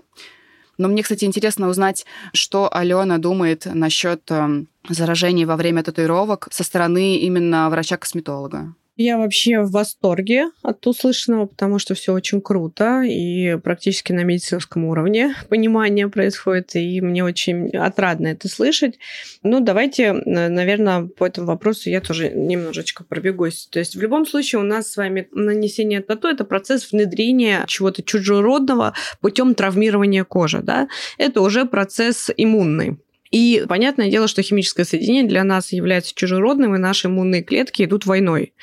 [0.80, 6.64] Но мне, кстати, интересно узнать, что Алена думает насчет эм, заражений во время татуировок со
[6.64, 8.74] стороны именно врача-косметолога.
[9.02, 14.84] Я вообще в восторге от услышанного, потому что все очень круто и практически на медицинском
[14.84, 19.00] уровне понимание происходит, и мне очень отрадно это слышать.
[19.42, 23.70] Ну, давайте, наверное, по этому вопросу я тоже немножечко пробегусь.
[23.72, 28.04] То есть в любом случае у нас с вами нанесение тату– это процесс внедрения чего-то
[28.04, 30.60] чужеродного путем травмирования кожи.
[30.62, 30.90] Да?
[31.18, 32.98] Это уже процесс иммунный.
[33.32, 38.06] И понятное дело, что химическое соединение для нас является чужеродным, и наши иммунные клетки идут
[38.06, 38.54] войной.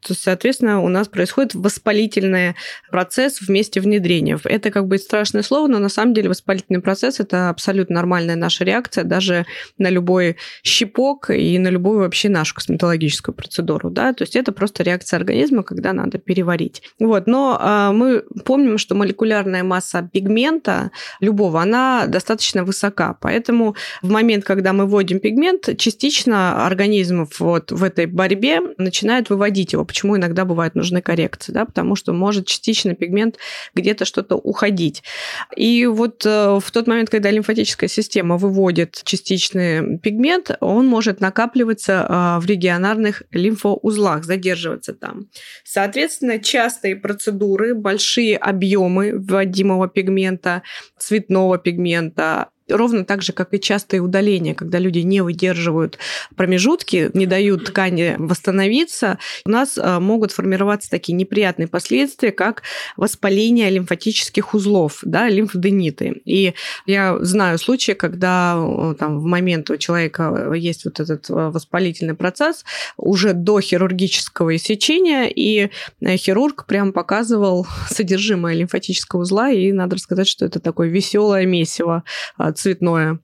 [0.00, 2.54] То есть, соответственно, у нас происходит воспалительный
[2.90, 4.38] процесс вместе внедрения.
[4.44, 8.64] Это как бы страшное слово, но на самом деле воспалительный процесс– это абсолютно нормальная наша
[8.64, 9.44] реакция даже
[9.76, 13.90] на любой щипок и на любую вообще нашу косметологическую процедуру.
[13.90, 14.14] Да?
[14.14, 16.82] То есть это просто реакция организма, когда надо переварить.
[16.98, 17.26] Вот.
[17.26, 24.44] Но а, мы помним, что молекулярная масса пигмента любого, она достаточно высока, поэтому в момент,
[24.44, 29.84] когда мы вводим пигмент, частично организм вот в этой борьбе начинает выводить его.
[29.84, 31.52] Почему иногда бывают нужны коррекции?
[31.52, 31.64] Да?
[31.64, 33.38] Потому что может частично пигмент
[33.74, 35.02] где-то что-то уходить.
[35.56, 42.06] И вот э, в тот момент, когда лимфатическая система выводит частичный пигмент, он может накапливаться
[42.08, 45.26] э, в регионарных лимфоузлах, задерживаться там.
[45.64, 50.62] Соответственно, частые процедуры, большие объемы вводимого пигмента,
[50.98, 55.98] цветного пигмента, ровно так же, как и частые удаления, когда люди не выдерживают
[56.36, 62.62] промежутки, не дают ткани восстановиться, у нас а, могут формироваться такие неприятные последствия, как
[62.96, 66.22] воспаление лимфатических узлов, да, лимфодениты.
[66.24, 66.54] И
[66.86, 68.54] я знаю случаи, когда
[68.98, 72.64] там, в момент у человека есть вот этот а, воспалительный процесс
[72.96, 80.28] уже до хирургического иссечения, и э, хирург прям показывал содержимое лимфатического узла, и надо рассказать,
[80.28, 82.04] что это такое веселое месиво
[82.36, 83.20] а, цветное.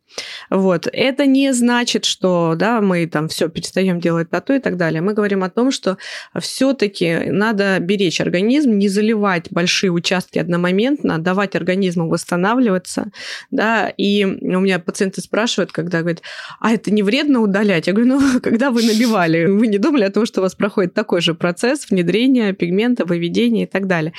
[0.50, 0.88] Вот.
[0.92, 5.00] Это не значит, что да, мы там все перестаем делать тату и так далее.
[5.00, 5.98] Мы говорим о том, что
[6.38, 13.10] все-таки надо беречь организм, не заливать большие участки одномоментно, давать организму восстанавливаться.
[13.50, 16.22] Да, и у меня пациенты спрашивают, когда говорят,
[16.60, 17.86] а это не вредно удалять?
[17.86, 20.94] Я говорю, ну, когда вы набивали, вы не думали о том, что у вас проходит
[20.94, 24.12] такой же процесс внедрения пигмента, выведения и так далее.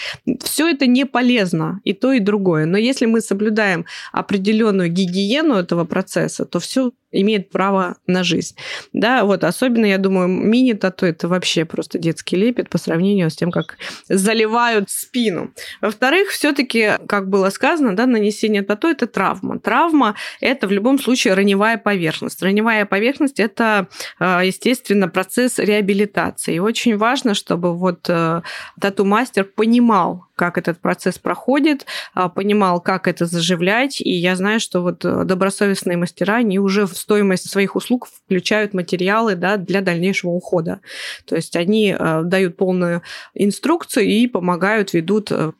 [0.43, 2.65] Все это не полезно, и то, и другое.
[2.65, 8.56] Но если мы соблюдаем определенную гигиену этого процесса, то все имеет право на жизнь.
[8.93, 13.52] Да, вот особенно, я думаю, мини-тату это вообще просто детский лепет по сравнению с тем,
[13.52, 15.54] как заливают спину.
[15.82, 19.60] Во-вторых, все-таки, как было сказано, да, нанесение тату это травма.
[19.60, 22.41] Травма это в любом случае раневая поверхность.
[22.41, 23.88] Раневая поверхность это,
[24.19, 26.56] а, естественно, процесс реабилитации.
[26.56, 28.41] И очень важно, чтобы вот э,
[28.80, 34.02] тату-мастер понимал, как этот процесс проходит, а, понимал, как это заживлять.
[34.02, 38.73] И я знаю, что вот э, добросовестные мастера, они уже в стоимость своих услуг включают
[38.73, 40.81] материалы да, для дальнейшего ухода.
[41.25, 43.01] То есть они э, дают полную
[43.33, 45.51] инструкцию и помогают, ведут э,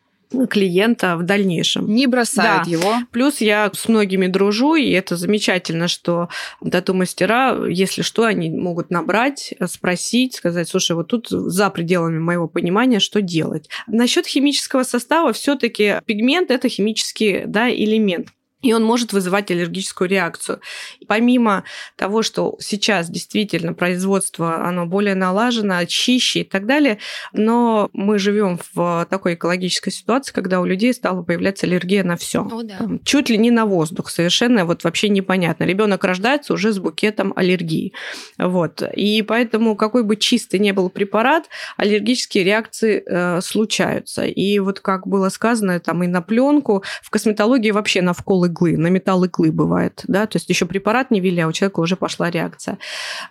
[0.49, 1.88] клиента в дальнейшем.
[1.88, 2.71] Не бросают да.
[2.71, 2.93] его.
[3.12, 6.30] Плюс я с многими дружу, и это замечательно, что
[6.69, 12.99] тату-мастера, если что, они могут набрать, спросить, сказать, слушай, вот тут за пределами моего понимания,
[12.99, 13.69] что делать.
[13.88, 18.30] Насчет химического состава все таки пигмент– это химический да, элемент.
[18.62, 20.62] И он может вызывать аллергическую реакцию.
[21.08, 21.63] Помимо
[21.95, 27.00] того, что сейчас действительно производство, оно более налажено, чище и так далее,
[27.34, 32.43] но мы живем в такой экологической ситуации, когда у людей стала появляться аллергия на все.
[32.63, 32.80] да.
[33.04, 35.63] Чуть ли не на воздух, совершенно вот вообще непонятно.
[35.63, 37.93] Ребенок рождается уже с букетом аллергии.
[38.38, 38.84] Вот.
[38.95, 41.45] И поэтому какой бы чистый не был препарат,
[41.78, 44.26] аллергические реакции э, случаются.
[44.26, 48.78] И вот как было сказано, там и на пленку, в косметологии вообще на вколы иглы,
[48.78, 51.96] на металл иглы бывает, да, то есть еще препарат не ввели, а у человека уже
[51.96, 52.78] пошла реакция.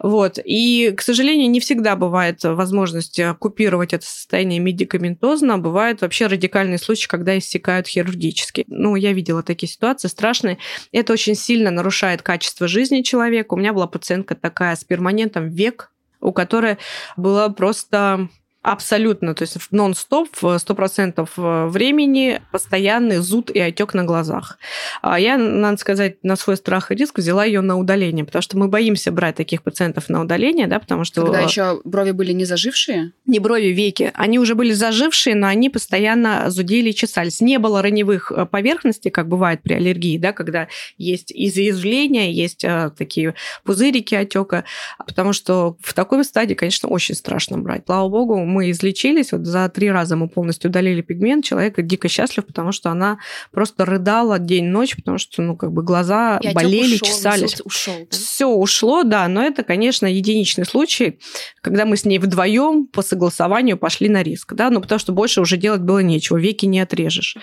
[0.00, 0.38] Вот.
[0.44, 7.08] И, к сожалению, не всегда бывает возможность купировать это состояние медикаментозно, бывают вообще радикальные случаи,
[7.08, 8.64] когда иссякают хирургически.
[8.66, 10.58] Ну, я видела такие ситуации страшные.
[10.92, 13.54] Это очень сильно нарушает качество жизни человека.
[13.54, 16.78] У меня была пациентка такая с перманентом век, у которой
[17.16, 18.28] была просто
[18.62, 24.58] Абсолютно, то есть нон-стоп, в 100% э, времени постоянный зуд и отек на глазах.
[25.00, 28.58] А я, надо сказать, на свой страх и риск взяла ее на удаление, потому что
[28.58, 31.22] мы боимся брать таких пациентов на удаление, да, потому что...
[31.22, 33.12] Когда еще брови были не зажившие?
[33.24, 34.12] Не брови, веки.
[34.14, 37.40] Они уже были зажившие, но они постоянно зудели и чесались.
[37.40, 42.90] Не было раневых э, поверхностей, как бывает при аллергии, да, когда есть изъязвления, есть э,
[42.98, 43.34] такие
[43.64, 44.64] пузырики отека,
[44.98, 47.84] потому что в такой стадии, конечно, очень страшно брать.
[47.86, 52.44] Слава богу, мы излечились, вот за три раза мы полностью удалили пигмент, человек дико счастлив,
[52.46, 53.18] потому что она
[53.50, 57.60] просто рыдала день-ночь, потому что, ну, как бы глаза И болели, ушел, чесались.
[57.64, 58.16] Ушел, да?
[58.16, 61.18] Все ушло, да, но это, конечно, единичный случай,
[61.62, 65.40] когда мы с ней вдвоем по согласованию пошли на риск, да, ну, потому что больше
[65.40, 67.36] уже делать было нечего, веки не отрежешь.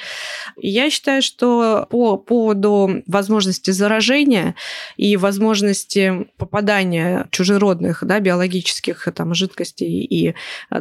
[0.57, 4.55] Я считаю, что по поводу возможности заражения
[4.97, 10.35] и возможности попадания чужеродных, да, биологических там жидкостей и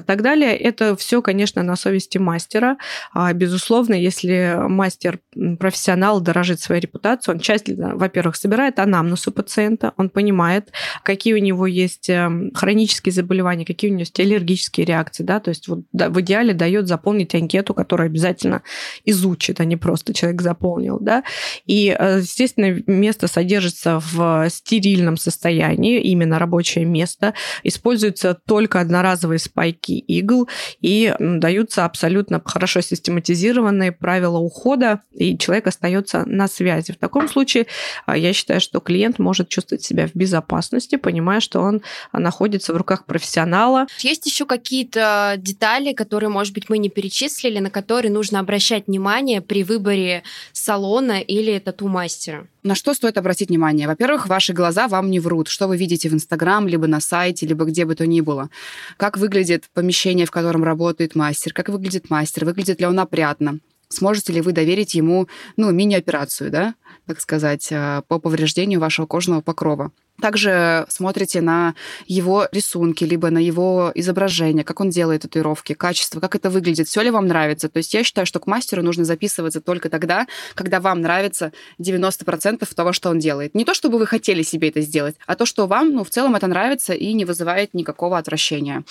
[0.06, 2.78] так далее, это все, конечно, на совести мастера.
[3.12, 5.20] А, безусловно, если мастер
[5.58, 11.38] профессионал дорожит своей репутацией, он тщательно, во-первых, собирает анамнез у пациента, он понимает, какие у
[11.38, 15.80] него есть эм, хронические заболевания, какие у него есть аллергические реакции, да, то есть вот
[15.92, 18.62] в идеале дает заполнить анкету, которую обязательно
[19.04, 21.24] изучит, а не просто человек заполнил, да,
[21.66, 29.92] и, э, естественно, место содержится в стерильном состоянии, именно рабочее место, используются только одноразовые спайки
[30.06, 30.48] игл,
[30.80, 36.92] и даются абсолютно хорошо систематизированные правила ухода, и человек остается на связи.
[36.92, 37.66] В таком случае
[38.06, 41.82] а, я считаю, что клиент может чувствовать себя в безопасности, понимая, что он
[42.12, 43.86] а, находится в руках профессионала.
[44.00, 49.40] Есть еще какие-то детали, которые, может быть, мы не перечислили, на которые нужно обращать внимание
[49.40, 52.46] при выборе салона или тату-мастера?
[52.66, 53.86] На что стоит обратить внимание?
[53.86, 55.46] Во-первых, ваши глаза вам не врут.
[55.46, 58.50] Что вы видите в Инстаграм, либо на сайте, либо где бы то ни было.
[58.96, 64.32] Как выглядит помещение, в котором работает мастер, как выглядит мастер, выглядит ли он опрятно, сможете
[64.32, 66.74] ли вы доверить ему, ну, мини-операцию, да,
[67.06, 69.92] так сказать, э, по повреждению вашего кожного покрова.
[70.20, 71.74] Также смотрите на
[72.06, 77.02] его рисунки, либо на его изображение, как он делает татуировки, качество, как это выглядит, все
[77.02, 77.68] ли вам нравится.
[77.68, 82.74] То есть я считаю, что к мастеру нужно записываться только тогда, когда вам нравится 90%
[82.74, 83.54] того, что он делает.
[83.54, 86.34] Не то, чтобы вы хотели себе это сделать, а то, что вам, ну, в целом
[86.34, 88.84] это нравится и не вызывает никакого отвращения.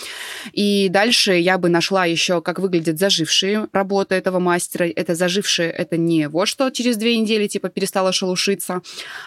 [0.53, 4.87] И дальше я бы нашла еще, как выглядят зажившие работы этого мастера.
[4.87, 8.81] Это зажившие, это не вот что через две недели типа перестала шелушиться,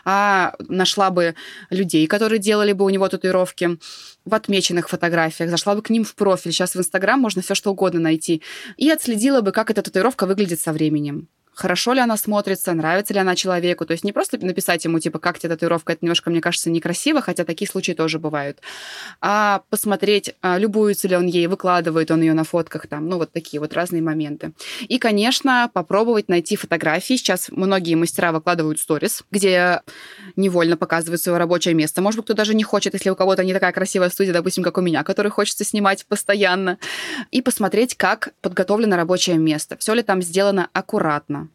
[0.04, 1.34] а нашла бы
[1.70, 3.78] людей, людей, которые делали бы у него татуировки
[4.26, 6.52] в отмеченных фотографиях, зашла бы к ним в профиль.
[6.52, 8.42] Сейчас в Инстаграм можно все что угодно найти.
[8.76, 11.28] И отследила бы, как эта татуировка выглядит со временем
[11.58, 13.84] хорошо ли она смотрится, нравится ли она человеку.
[13.84, 17.20] То есть не просто написать ему, типа, как тебе татуировка, это немножко, мне кажется, некрасиво,
[17.20, 18.60] хотя такие случаи тоже бывают.
[19.20, 23.32] А посмотреть, а, любуется ли он ей, выкладывает он ее на фотках, там, ну, вот
[23.32, 24.52] такие вот разные моменты.
[24.82, 27.14] И, конечно, попробовать найти фотографии.
[27.14, 29.82] Сейчас многие мастера выкладывают сторис, где
[30.36, 32.02] невольно показывают свое рабочее место.
[32.02, 34.78] Может быть, кто даже не хочет, если у кого-то не такая красивая студия, допустим, как
[34.78, 36.78] у меня, который хочется снимать постоянно.
[37.32, 39.76] И посмотреть, как подготовлено рабочее место.
[39.76, 41.47] Все ли там сделано аккуратно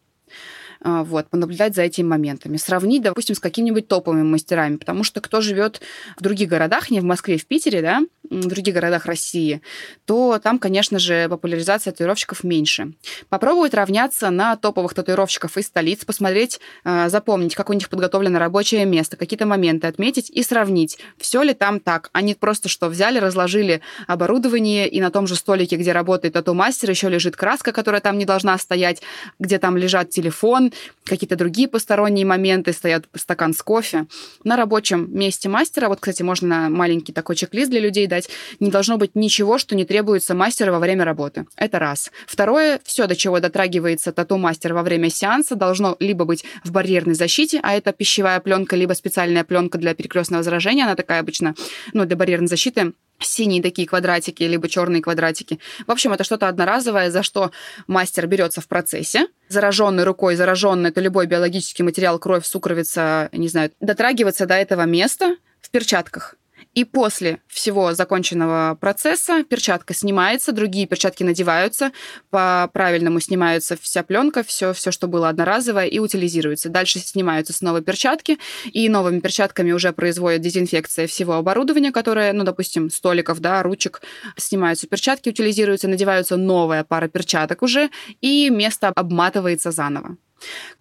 [0.80, 2.58] вот, понаблюдать за этими моментами.
[2.58, 5.80] Сравнить, допустим, с какими-нибудь топовыми мастерами, потому что кто живет
[6.16, 9.60] в других городах, не в Москве, в Питере, да, в других городах России,
[10.06, 12.92] то там, конечно же, популяризация татуировщиков меньше.
[13.28, 18.84] Попробовать равняться на топовых татуировщиков из столиц, посмотреть, а, запомнить, как у них подготовлено рабочее
[18.84, 23.18] место, какие-то моменты отметить и сравнить, все ли там так, а не просто что взяли,
[23.18, 28.18] разложили оборудование, и на том же столике, где работает тату-мастер, еще лежит краска, которая там
[28.18, 29.02] не должна стоять,
[29.38, 30.72] где там лежат телефон,
[31.04, 34.06] какие-то другие посторонние моменты, стоят стакан с кофе.
[34.44, 38.28] На рабочем месте мастера, вот, кстати, можно маленький такой чек-лист для людей дать.
[38.60, 41.46] Не должно быть ничего, что не требуется мастеру во время работы.
[41.56, 42.10] Это раз.
[42.26, 47.60] Второе, все, до чего дотрагивается тату-мастер во время сеанса, должно либо быть в барьерной защите,
[47.62, 51.54] а это пищевая пленка, либо специальная пленка для перекрестного заражения, она такая обычно,
[51.92, 55.58] ну, для барьерной защиты, синие такие квадратики, либо черные квадратики.
[55.86, 57.50] В общем, это что-то одноразовое, за что
[57.86, 59.28] мастер берется в процессе.
[59.48, 65.36] Зараженной рукой, зараженный это любой биологический материал, кровь, сукровица, не знаю, дотрагиваться до этого места
[65.60, 66.36] в перчатках.
[66.74, 71.92] И после всего законченного процесса перчатка снимается, другие перчатки надеваются,
[72.30, 76.68] по-правильному снимается вся пленка, все, все, что было одноразовое, и утилизируется.
[76.68, 78.38] Дальше снимаются снова перчатки,
[78.72, 84.02] и новыми перчатками уже производят дезинфекция всего оборудования, которое, ну, допустим, столиков, да, ручек,
[84.36, 90.16] снимаются перчатки, утилизируются, надеваются новая пара перчаток уже, и место обматывается заново.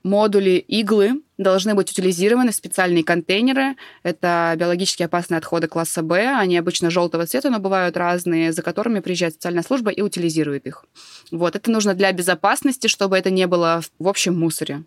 [0.03, 3.75] Модули иглы должны быть утилизированы в специальные контейнеры.
[4.03, 6.35] Это биологически опасные отходы класса Б.
[6.37, 10.85] Они обычно желтого цвета, но бывают разные, за которыми приезжает специальная служба и утилизирует их.
[11.31, 14.83] Вот, это нужно для безопасности, чтобы это не было в общем мусоре.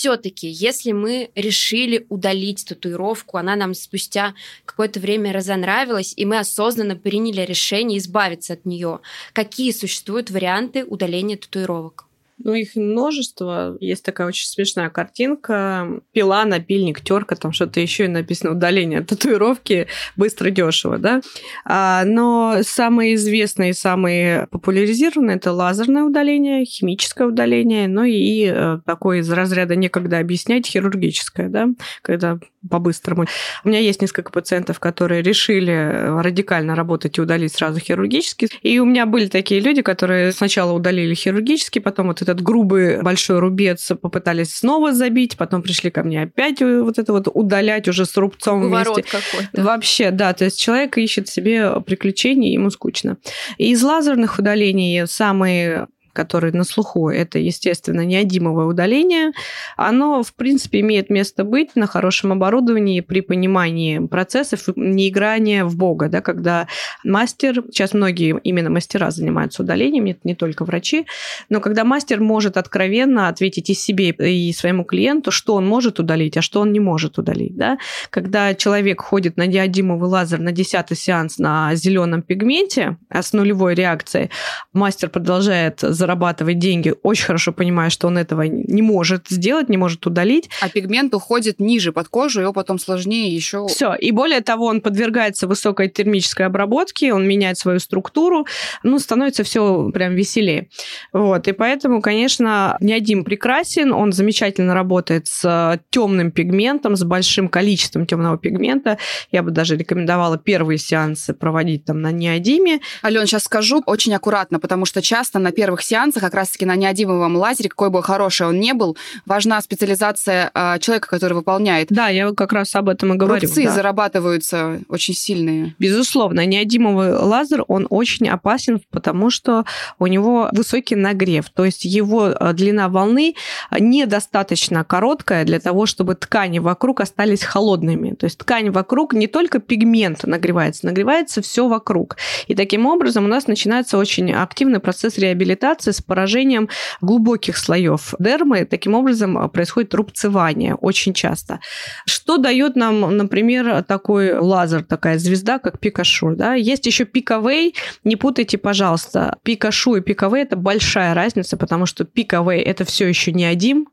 [0.00, 4.34] Все-таки, если мы решили удалить татуировку, она нам спустя
[4.64, 9.00] какое-то время разонравилась, и мы осознанно приняли решение избавиться от нее,
[9.32, 12.06] какие существуют варианты удаления татуировок?
[12.42, 13.76] Ну, их множество.
[13.80, 16.00] Есть такая очень смешная картинка.
[16.12, 19.86] Пила, напильник, терка, там что-то еще и написано удаление татуировки
[20.16, 21.20] быстро, дешево, да.
[21.64, 29.20] А, но самые известные самые популяризированные это лазерное удаление, химическое удаление, ну и э, такое
[29.20, 31.68] из разряда некогда объяснять хирургическое, да,
[32.02, 32.38] когда
[32.68, 33.24] по-быстрому.
[33.64, 38.48] У меня есть несколько пациентов, которые решили радикально работать и удалить сразу хирургически.
[38.62, 43.38] И у меня были такие люди, которые сначала удалили хирургически, потом вот этот грубый большой
[43.38, 48.16] рубец попытались снова забить, потом пришли ко мне опять вот это вот удалять уже с
[48.16, 49.10] рубцом Уворот вместе.
[49.10, 49.62] какой-то.
[49.62, 53.18] Вообще, да, то есть человек ищет себе приключений, ему скучно.
[53.58, 59.32] И из лазерных удалений самые который на слуху, это, естественно, неодимовое удаление,
[59.76, 65.76] оно, в принципе, имеет место быть на хорошем оборудовании при понимании процессов, не играния в
[65.76, 66.66] бога, да, когда
[67.04, 71.06] мастер, сейчас многие именно мастера занимаются удалением, это не только врачи,
[71.48, 76.36] но когда мастер может откровенно ответить и себе, и своему клиенту, что он может удалить,
[76.36, 77.78] а что он не может удалить, да,
[78.10, 83.74] когда человек ходит на диодимовый лазер на 10 сеанс на зеленом пигменте, а с нулевой
[83.74, 84.30] реакцией,
[84.72, 90.06] мастер продолжает зарабатывать деньги, очень хорошо понимая, что он этого не может сделать, не может
[90.06, 90.48] удалить.
[90.62, 93.66] А пигмент уходит ниже под кожу, его потом сложнее еще...
[93.68, 93.94] Все.
[93.94, 98.46] И более того, он подвергается высокой термической обработке, он меняет свою структуру,
[98.82, 100.68] ну, становится все прям веселее.
[101.12, 101.46] Вот.
[101.48, 108.38] И поэтому, конечно, неодим прекрасен, он замечательно работает с темным пигментом, с большим количеством темного
[108.38, 108.96] пигмента.
[109.30, 112.80] Я бы даже рекомендовала первые сеансы проводить там на неодиме.
[113.04, 117.36] Ален, сейчас скажу очень аккуратно, потому что часто на первых сеансах, как раз-таки на неодимовом
[117.36, 121.88] лазере, какой бы хороший он ни был, важна специализация э, человека, который выполняет.
[121.90, 123.40] Да, я как раз об этом и говорю.
[123.42, 123.72] Рубцы да.
[123.72, 125.74] зарабатываются очень сильные.
[125.78, 129.64] Безусловно, неодимовый лазер, он очень опасен, потому что
[129.98, 133.34] у него высокий нагрев, то есть его э, длина волны
[133.78, 138.14] недостаточно короткая для того, чтобы ткани вокруг остались холодными.
[138.14, 142.16] То есть ткань вокруг не только пигмент нагревается, нагревается все вокруг.
[142.46, 146.68] И таким образом у нас начинается очень активный процесс реабилитации операции с поражением
[147.00, 148.64] глубоких слоев дермы.
[148.64, 151.60] Таким образом а, происходит рубцевание очень часто.
[152.06, 156.36] Что дает нам, например, такой лазер, такая звезда, как Пикашу?
[156.36, 156.54] Да?
[156.54, 157.74] Есть еще Пикавей.
[158.04, 159.38] Не путайте, пожалуйста.
[159.42, 163.86] Пикашу и Пикавей– это большая разница, потому что Пикавей– это все еще не один,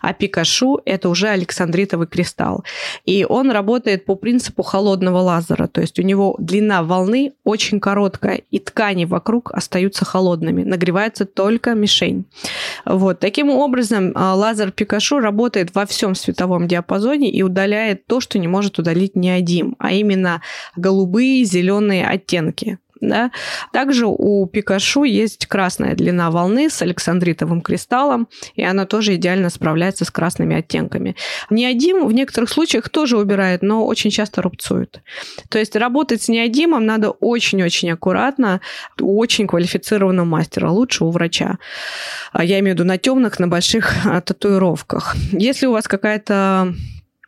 [0.00, 2.64] а Пикашу– это уже александритовый кристалл.
[3.04, 8.42] И он работает по принципу холодного лазера, то есть у него длина волны очень короткая,
[8.50, 12.24] и ткани вокруг остаются холодными, нагревается только мишень.
[12.84, 13.20] Вот.
[13.20, 18.48] Таким образом, а, лазер Пикашу работает во всем световом диапазоне и удаляет то, что не
[18.48, 20.42] может удалить неодим, а именно
[20.76, 22.78] голубые, зеленые оттенки.
[23.08, 23.30] Да?
[23.72, 30.04] Также у Пикашу есть красная длина волны с александритовым кристаллом, и она тоже идеально справляется
[30.04, 31.16] с красными оттенками.
[31.50, 35.02] Неодим в некоторых случаях тоже убирает, но очень часто рубцует.
[35.48, 38.60] То есть работать с неодимом надо очень-очень аккуратно,
[39.00, 41.58] у очень квалифицированного мастера, лучше у врача.
[42.32, 45.16] А я имею в виду на темных, на больших а, татуировках.
[45.32, 46.74] Если у вас какая-то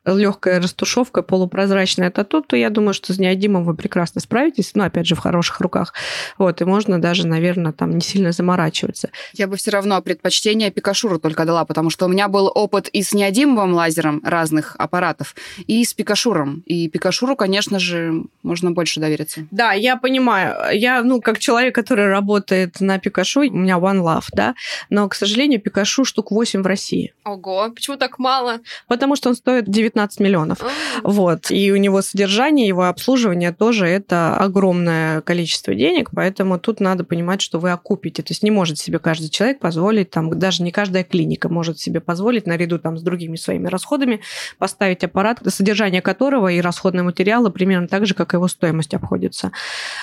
[0.07, 5.07] легкая растушевка, полупрозрачная тату, то я думаю, что с неодимом вы прекрасно справитесь, ну, опять
[5.07, 5.95] же, в хороших руках.
[6.39, 9.11] Вот, и можно даже, наверное, там не сильно заморачиваться.
[9.35, 13.03] Я бы все равно предпочтение Пикашуру только дала, потому что у меня был опыт и
[13.03, 15.35] с неодимовым лазером разных аппаратов,
[15.67, 16.63] и с Пикашуром.
[16.67, 19.47] И Пикашуру, конечно же, можно больше довериться.
[19.51, 20.77] Да, я понимаю.
[20.77, 24.55] Я, ну, как человек, который работает на Пикашу, у меня One Love, да,
[24.91, 27.13] но, к сожалению, Пикашу штук 8 в России.
[27.25, 28.61] Ого, почему так мало?
[28.87, 30.59] Потому что он стоит 19 миллионов.
[31.03, 31.51] Вот.
[31.51, 37.41] И у него содержание, его обслуживание тоже это огромное количество денег, поэтому тут надо понимать,
[37.41, 38.23] что вы окупите.
[38.23, 42.01] То есть не может себе каждый человек позволить, там, даже не каждая клиника может себе
[42.01, 44.21] позволить наряду там с другими своими расходами
[44.59, 49.53] поставить аппарат, содержание которого и расходные материалы примерно так же, как его стоимость обходится.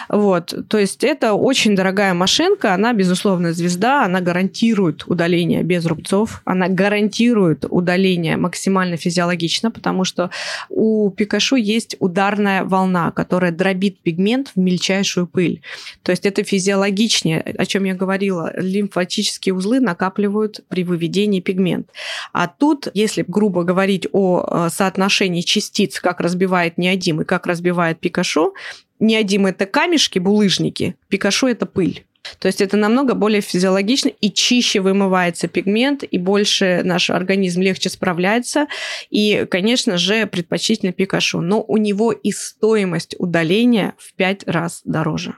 [0.09, 0.53] Вот.
[0.67, 6.67] То есть это очень дорогая машинка, она, безусловно, звезда, она гарантирует удаление без рубцов, она
[6.67, 10.29] гарантирует удаление максимально физиологично, потому что
[10.69, 15.61] у Пикашу есть ударная волна, которая дробит пигмент в мельчайшую пыль.
[16.03, 21.89] То есть это физиологичнее, о чем я говорила, лимфатические узлы накапливают при выведении пигмент.
[22.31, 27.99] А тут, если грубо говорить о э, соотношении частиц, как разбивает неодим и как разбивает
[27.99, 28.53] Пикашу,
[29.01, 32.05] неодим это камешки, булыжники, Пикашу это пыль.
[32.39, 37.89] То есть это намного более физиологично и чище вымывается пигмент, и больше наш организм легче
[37.89, 38.67] справляется.
[39.09, 41.41] И, конечно же, предпочтительно Пикашу.
[41.41, 45.35] Но у него и стоимость удаления в пять раз дороже.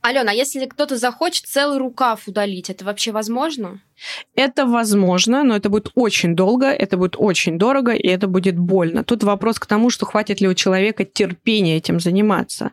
[0.00, 3.80] Алена, а если кто-то захочет целый рукав удалить, это вообще возможно?
[4.34, 9.04] Это возможно, но это будет очень долго, это будет очень дорого, и это будет больно.
[9.04, 12.70] Тут вопрос к тому, что хватит ли у человека терпения этим заниматься.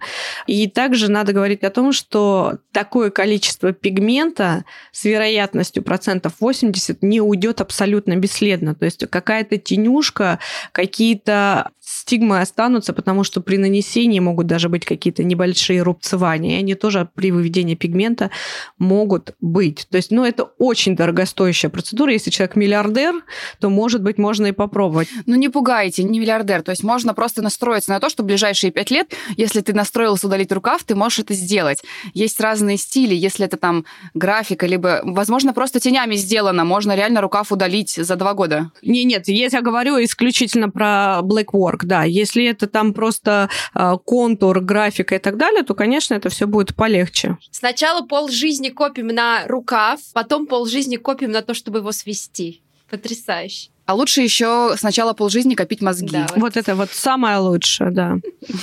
[0.48, 7.22] И также надо говорить о том, что такое количество пигмента с вероятностью процентов 80 не
[7.22, 8.76] уйдет абсолютно бесследно.
[8.76, 10.40] То есть какая-то тенюшка,
[10.72, 16.76] какие-то стигмы останутся, потому что при нанесении могут даже быть какие-то небольшие рубцевания, и они
[16.76, 18.32] тоже при выведении пигмента
[18.78, 19.88] могут быть.
[19.90, 22.12] То есть, ну, это очень дорогостоящая процедура.
[22.12, 23.14] Если человек миллиардер,
[23.60, 25.08] то, может быть, можно и попробовать.
[25.26, 26.62] Ну, не пугайте, не миллиардер.
[26.62, 30.28] То есть можно просто настроиться на то, что в ближайшие пять лет, если ты настроился
[30.28, 31.84] удалить рукав, ты можешь это сделать.
[32.14, 33.16] Есть разные стили.
[33.16, 38.34] Если это там графика, либо, возможно, просто тенями сделано, можно реально рукав удалить за два
[38.34, 38.72] года.
[38.82, 42.04] Не, нет, я говорю исключительно про black work, да.
[42.04, 46.76] Если это там просто э, контур, графика и так далее, то, конечно, это все будет
[46.76, 47.38] полегче.
[47.52, 52.64] Сначала пол жизни копим на рукав, потом пол жизни копим на то, чтобы его свести.
[52.90, 53.70] Потрясающе.
[53.86, 56.10] А лучше еще сначала полжизни копить мозги.
[56.12, 56.42] Да, вот.
[56.42, 58.18] вот это вот самое лучшее, да.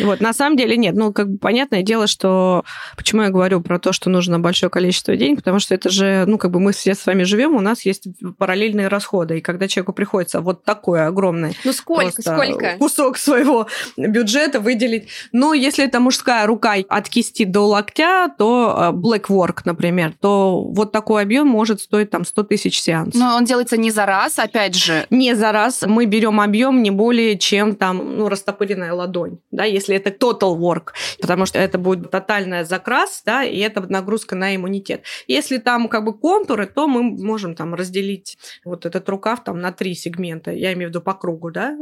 [0.00, 0.94] Вот, на самом деле нет.
[0.94, 2.64] Ну, как бы понятное дело, что...
[2.96, 5.36] Почему я говорю про то, что нужно большое количество денег?
[5.36, 8.04] Потому что это же, ну, как бы мы все с вами живем, у нас есть
[8.38, 9.38] параллельные расходы.
[9.38, 11.56] И когда человеку приходится вот такой огромный...
[11.64, 12.76] Ну, сколько, сколько?
[12.78, 13.66] Кусок своего
[13.96, 15.08] бюджета выделить.
[15.32, 20.62] Но если это мужская рука от кисти до локтя, то э, black work, например, то
[20.62, 23.20] вот такой объем может стоить там 100 тысяч сеансов.
[23.20, 25.06] Но он делается не за раз, опять же.
[25.10, 25.82] Не за раз.
[25.86, 29.38] Мы берем объем не более, чем там, ну, растопыренная ладонь.
[29.50, 30.90] Да, если это total work,
[31.20, 35.02] потому что это будет тотальная закрас, да, и это нагрузка на иммунитет.
[35.26, 39.72] Если там как бы контуры, то мы можем там разделить вот этот рукав там на
[39.72, 41.76] три сегмента, я имею в виду по кругу, да.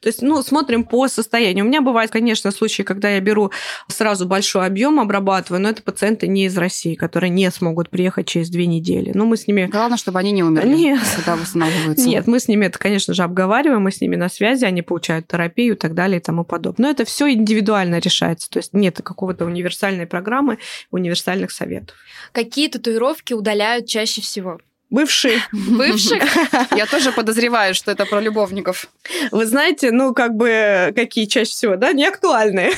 [0.00, 1.64] То есть, ну, смотрим по состоянию.
[1.64, 3.50] У меня бывают, конечно, случаи, когда я беру
[3.88, 8.50] сразу большой объем, обрабатываю, но это пациенты не из России, которые не смогут приехать через
[8.50, 9.12] две недели.
[9.14, 9.66] Ну, мы с ними...
[9.66, 11.00] Главное, чтобы они не умерли, Нет.
[11.16, 12.07] когда восстанавливаются.
[12.08, 15.26] Нет, мы с ними это, конечно же, обговариваем, мы с ними на связи, они получают
[15.28, 16.86] терапию и так далее и тому подобное.
[16.86, 18.50] Но это все индивидуально решается.
[18.50, 20.58] То есть нет какого-то универсальной программы,
[20.90, 21.96] универсальных советов.
[22.32, 24.58] Какие татуировки удаляют чаще всего?
[24.90, 25.38] Бывшие.
[25.52, 26.22] Бывших?
[26.76, 28.86] Я тоже подозреваю, что это про любовников.
[29.30, 32.72] Вы знаете, ну, как бы, какие чаще всего, да, не актуальные.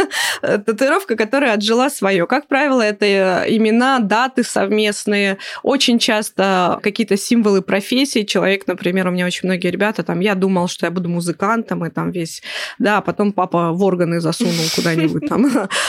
[0.42, 2.26] Татуировка, которая отжила свое.
[2.26, 5.38] Как правило, это имена, даты совместные.
[5.62, 8.24] Очень часто какие-то символы профессии.
[8.24, 11.90] Человек, например, у меня очень многие ребята, там, я думал, что я буду музыкантом, и
[11.90, 12.42] там весь,
[12.78, 15.46] да, а потом папа в органы засунул куда-нибудь там.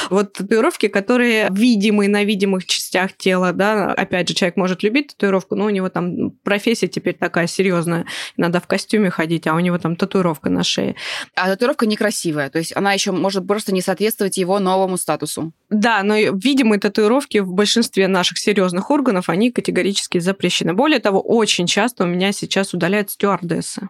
[0.09, 5.55] Вот татуировки, которые видимые на видимых частях тела, да, опять же, человек может любить татуировку,
[5.55, 8.05] но у него там профессия теперь такая серьезная,
[8.37, 10.95] надо в костюме ходить, а у него там татуировка на шее.
[11.35, 15.53] А татуировка некрасивая, то есть она еще может просто не соответствовать его новому статусу.
[15.69, 20.73] Да, но видимые татуировки в большинстве наших серьезных органов, они категорически запрещены.
[20.73, 23.89] Более того, очень часто у меня сейчас удаляют стюардессы,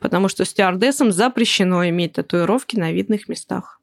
[0.00, 3.80] потому что стюардессам запрещено иметь татуировки на видных местах.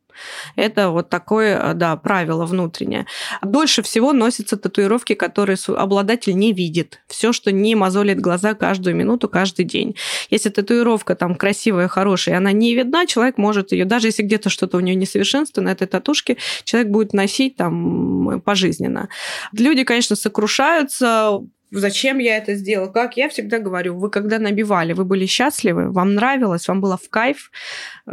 [0.56, 3.06] Это вот такое, да, правило внутреннее.
[3.42, 7.02] Дольше всего носятся татуировки, которые обладатель не видит.
[7.08, 9.96] Все, что не мозолит глаза каждую минуту, каждый день.
[10.30, 14.50] Если татуировка там красивая, хорошая, и она не видна, человек может ее, даже если где-то
[14.50, 19.10] что-то у нее несовершенство на этой татушке, человек будет носить там пожизненно.
[19.54, 21.40] Люди, конечно, сокрушаются,
[21.72, 26.14] зачем я это сделала, как, я всегда говорю, вы когда набивали, вы были счастливы, вам
[26.14, 27.52] нравилось, вам было в кайф,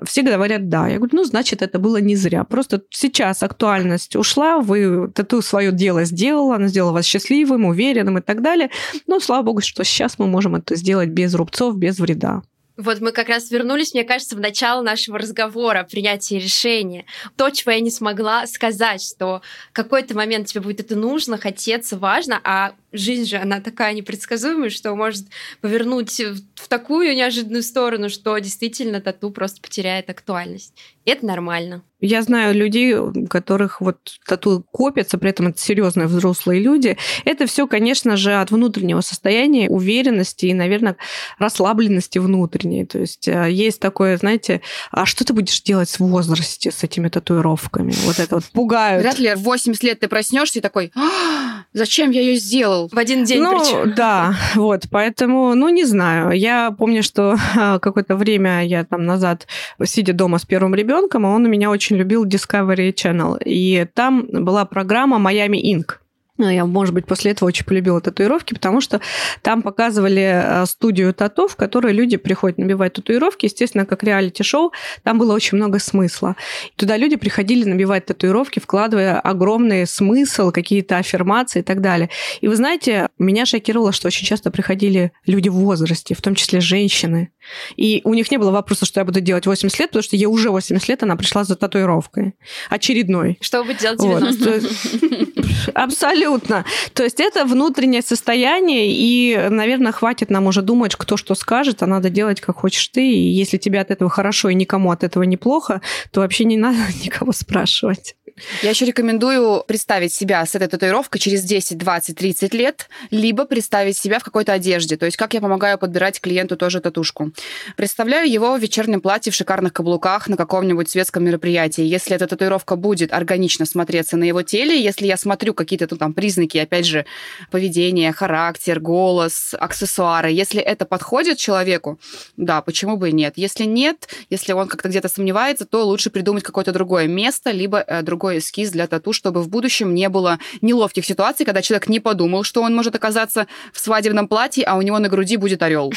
[0.04, 0.88] все говорят да.
[0.88, 2.44] Я говорю, ну, значит, это было не зря.
[2.44, 8.22] Просто сейчас актуальность ушла, вы тату свое дело сделала, она сделала вас счастливым, уверенным и
[8.22, 8.70] так далее.
[9.06, 12.42] Но, слава богу, что сейчас мы можем это сделать без рубцов, без вреда.
[12.78, 17.06] Вот мы как раз вернулись, мне кажется, в начало нашего разговора, принятия решения.
[17.36, 19.42] То, чего я не смогла сказать, что
[19.72, 24.94] какой-то момент тебе будет это нужно, хотеться, важно, а жизнь же, она такая непредсказуемая, что
[24.94, 25.26] может
[25.60, 26.20] повернуть
[26.54, 30.74] в такую неожиданную сторону, что действительно тату просто потеряет актуальность.
[31.04, 31.82] И это нормально.
[32.00, 36.96] Я знаю людей, у которых вот тату копятся, при этом это серьезные взрослые люди.
[37.24, 40.96] Это все, конечно же, от внутреннего состояния, уверенности и, наверное,
[41.38, 42.84] расслабленности внутренней.
[42.84, 44.60] То есть э, есть такое, знаете,
[44.92, 47.92] а что ты будешь делать в возрасте с этими татуировками?
[48.04, 49.02] Вот это вот пугают.
[49.02, 52.77] Вряд ли в 80 лет ты проснешься и такой, а, зачем я ее сделал?
[52.86, 53.94] В один день ну, причем.
[53.96, 56.30] Да, вот, поэтому, ну, не знаю.
[56.30, 57.36] Я помню, что
[57.82, 59.46] какое-то время я там назад,
[59.84, 63.42] сидя дома с первым ребенком, он у меня очень любил Discovery Channel.
[63.44, 65.96] И там была программа Miami Inc.
[66.38, 69.00] Ну, я, может быть, после этого очень полюбила татуировки, потому что
[69.42, 73.46] там показывали э, студию тату, в которой люди приходят набивать татуировки.
[73.46, 74.72] Естественно, как реалити-шоу,
[75.02, 76.36] там было очень много смысла.
[76.68, 82.08] И туда люди приходили набивать татуировки, вкладывая огромный смысл, какие-то аффирмации и так далее.
[82.40, 86.60] И вы знаете, меня шокировало, что очень часто приходили люди в возрасте, в том числе
[86.60, 87.32] женщины.
[87.76, 90.26] И у них не было вопроса, что я буду делать 80 лет, потому что ей
[90.26, 92.34] уже 80 лет, она пришла за татуировкой.
[92.70, 93.38] Очередной.
[93.40, 95.28] Что вы делать 90 вот.
[95.74, 96.64] Абсолютно Абсолютно.
[96.92, 101.86] То есть это внутреннее состояние, и, наверное, хватит нам уже думать, кто что скажет, а
[101.86, 103.00] надо делать, как хочешь ты.
[103.00, 106.78] И если тебе от этого хорошо и никому от этого неплохо, то вообще не надо
[107.04, 108.14] никого спрашивать.
[108.62, 113.96] Я еще рекомендую представить себя с этой татуировкой через 10, 20, 30 лет, либо представить
[113.96, 114.96] себя в какой-то одежде.
[114.96, 117.32] То есть как я помогаю подбирать клиенту тоже татушку.
[117.76, 121.82] Представляю его в вечернем платье в шикарных каблуках на каком-нибудь светском мероприятии.
[121.82, 126.12] Если эта татуировка будет органично смотреться на его теле, если я смотрю какие-то ну, там
[126.12, 127.06] признаки, опять же,
[127.50, 131.98] поведение, характер, голос, аксессуары, если это подходит человеку,
[132.36, 133.34] да, почему бы и нет.
[133.36, 138.02] Если нет, если он как-то где-то сомневается, то лучше придумать какое-то другое место, либо э,
[138.02, 141.98] другое такой эскиз для тату, чтобы в будущем не было неловких ситуаций, когда человек не
[141.98, 145.92] подумал, что он может оказаться в свадебном платье, а у него на груди будет орел.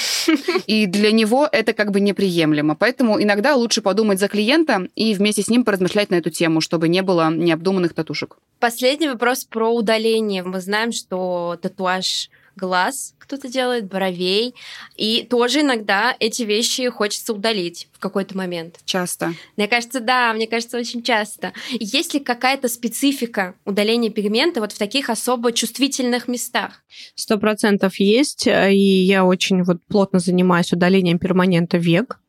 [0.65, 2.75] И для него это как бы неприемлемо.
[2.75, 6.87] Поэтому иногда лучше подумать за клиента и вместе с ним поразмышлять на эту тему, чтобы
[6.87, 8.37] не было необдуманных татушек.
[8.59, 10.43] Последний вопрос про удаление.
[10.43, 14.55] Мы знаем, что татуаж глаз кто-то делает, бровей.
[14.97, 18.79] И тоже иногда эти вещи хочется удалить в какой-то момент.
[18.83, 19.33] Часто.
[19.55, 21.53] Мне кажется, да, мне кажется, очень часто.
[21.69, 26.83] Есть ли какая-то специфика удаления пигмента вот в таких особо чувствительных местах?
[27.15, 32.19] Сто процентов есть, и я очень вот плотно занимаюсь удалением перманента век.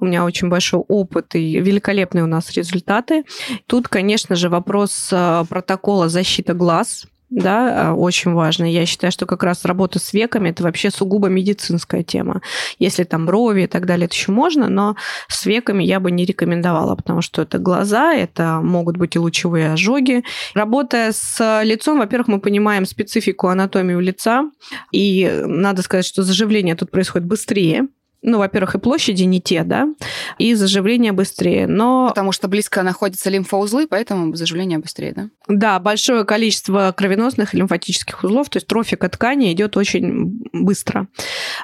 [0.00, 3.24] У меня очень большой опыт и великолепные у нас результаты.
[3.66, 8.64] Тут, конечно же, вопрос э, протокола защиты глаз да, а, очень важно.
[8.64, 12.42] Я считаю, что как раз работа с веками это вообще сугубо медицинская тема.
[12.80, 14.96] Если там брови и так далее, это еще можно, но
[15.28, 19.72] с веками я бы не рекомендовала, потому что это глаза, это могут быть и лучевые
[19.72, 20.24] ожоги.
[20.54, 24.50] Работая с лицом, во-первых, мы понимаем специфику анатомию лица,
[24.90, 27.86] и надо сказать, что заживление тут происходит быстрее,
[28.22, 29.88] ну, во-первых, и площади не те, да,
[30.38, 32.08] и заживление быстрее, но...
[32.08, 35.28] Потому что близко находятся лимфоузлы, поэтому заживление быстрее, да?
[35.48, 41.08] Да, большое количество кровеносных и лимфатических узлов, то есть трофика ткани идет очень быстро.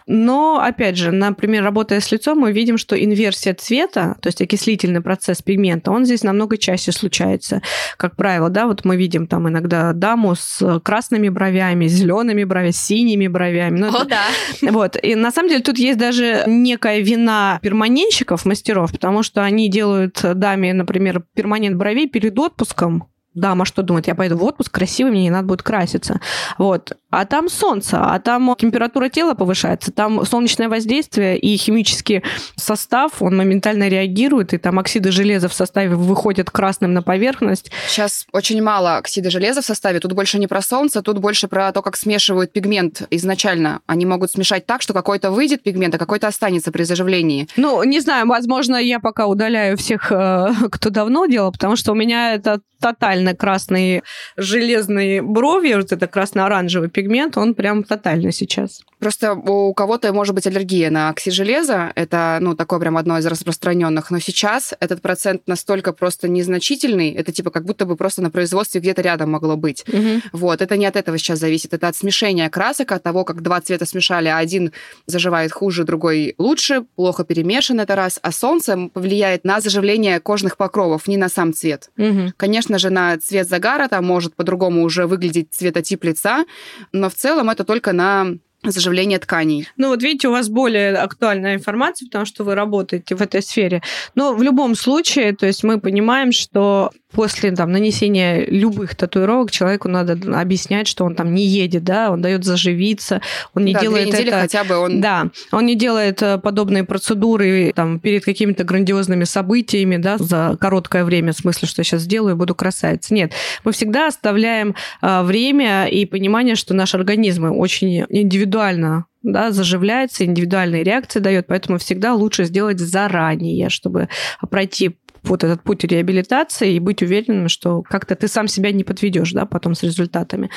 [0.07, 5.03] Но, опять же, например, работая с лицом, мы видим, что инверсия цвета, то есть окислительный
[5.03, 7.63] процесс пигмента, он здесь намного чаще случается.
[7.97, 13.29] Как правило, да, вот мы видим там иногда даму с красными бровями, зелеными бровями, синими
[13.29, 13.79] бровями.
[13.79, 14.07] Ну, О, это...
[14.07, 14.25] да.
[14.77, 14.97] Вот.
[15.03, 20.21] И на самом деле тут есть даже некая вина перманентщиков, мастеров, потому что они делают
[20.23, 24.09] даме, например, перманент бровей перед отпуском, дама что думает?
[24.09, 26.21] Я пойду в отпуск, красивый, мне не надо будет краситься.
[26.59, 26.97] Вот.
[27.11, 32.23] А там солнце, а там температура тела повышается, там солнечное воздействие и химический
[32.57, 37.71] состав, он моментально реагирует, и там оксиды железа в составе выходят красным на поверхность.
[37.89, 40.01] Сейчас очень мало оксида железа в составе.
[40.01, 43.81] Тут больше не про солнце, тут больше про то, как смешивают пигмент изначально.
[43.87, 47.49] Они могут смешать так, что какой-то выйдет пигмент, а какой-то останется при заживлении.
[47.57, 51.95] Ну, не знаю, возможно, я пока удаляю всех, э, кто давно делал, потому что у
[51.95, 54.03] меня это тотально красные
[54.37, 58.83] железные брови, вот это красно-оранжевый пигмент, он прям тотально сейчас.
[59.01, 64.11] Просто у кого-то может быть аллергия на оксижелезо, это, ну, такое прям одно из распространенных,
[64.11, 68.81] но сейчас этот процент настолько просто незначительный, это типа как будто бы просто на производстве
[68.81, 69.85] где-то рядом могло быть.
[69.89, 70.23] Мгм.
[70.33, 73.61] Вот, это не от этого сейчас зависит, это от смешения красок, от того, как два
[73.61, 74.73] цвета смешали, а один
[75.07, 81.09] заживает хуже, другой лучше, плохо перемешан это раз, а солнце повлияет на заживление кожных покровов,
[81.09, 81.91] не на сам цвет.
[81.97, 82.33] Мгм.
[82.37, 86.45] Конечно же, на цвет загара там может по-другому уже выглядеть цветотип лица,
[86.93, 89.69] но в целом это только на заживление тканей.
[89.77, 93.83] Ну вот видите, у вас более актуальная информация, потому что вы работаете в этой сфере.
[94.15, 99.89] Но в любом случае, то есть мы понимаем, что после там, нанесения любых татуировок человеку
[99.89, 103.23] надо объяснять, что он там не едет, да, он дает заживиться,
[103.55, 104.41] он не да, делает две это...
[104.43, 105.01] хотя бы он...
[105.01, 111.07] Да, он не делает э, подобные процедуры там, перед какими-то грандиозными событиями, да, за короткое
[111.07, 113.17] время, в смысле, что я сейчас сделаю и буду красавицей.
[113.17, 113.33] Нет,
[113.65, 120.85] мы всегда оставляем а, время и понимание, что наш организм очень индивидуально да, заживляется, индивидуальные
[120.85, 124.09] реакции дает, поэтому всегда лучше сделать заранее, чтобы
[124.51, 124.97] пройти
[125.29, 129.47] вот этот путь реабилитации и быть уверенным, что как-то ты сам себя не подведешь, да,
[129.47, 130.51] потом с результатами.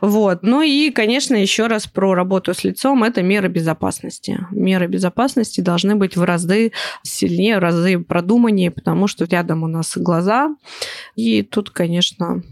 [0.00, 0.42] Вот.
[0.42, 4.46] Ну и, конечно, еще раз про работу с лицом, это меры безопасности.
[4.50, 6.72] Меры безопасности должны быть в разы
[7.02, 10.54] сильнее, в разы продуманнее, потому что рядом у нас глаза,
[11.14, 12.42] и тут, конечно,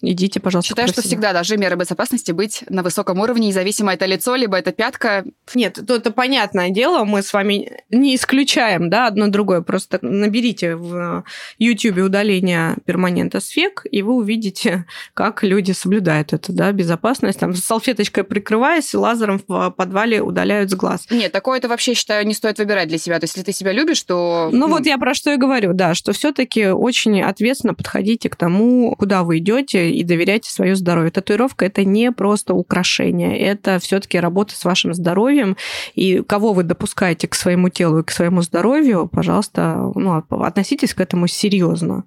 [0.00, 0.68] идите, пожалуйста.
[0.68, 4.72] Считаю, что всегда должны меры безопасности быть на высоком уровне, независимо это лицо, либо это
[4.72, 5.24] пятка.
[5.54, 9.62] Нет, то это понятное дело, мы с вами не исключаем, да, одно другое.
[9.62, 11.24] Просто наберите в
[11.58, 17.40] YouTube удаление перманента сфек, и вы увидите, как люди соблюдают это, да, безопасность.
[17.40, 21.06] Там с салфеточкой прикрываясь, лазером в подвале удаляют с глаз.
[21.10, 23.18] Нет, такое это вообще, считаю, не стоит выбирать для себя.
[23.18, 24.50] То есть, если ты себя любишь, то...
[24.52, 28.94] Ну вот я про что и говорю, да, что все-таки очень ответственно подходите к тому,
[28.96, 31.10] куда вы идете, и доверяйте свое здоровье.
[31.10, 35.56] Татуировка это не просто украшение, это все-таки работа с вашим здоровьем.
[35.94, 41.00] И кого вы допускаете к своему телу и к своему здоровью, пожалуйста, ну, относитесь к
[41.00, 42.04] этому серьезно.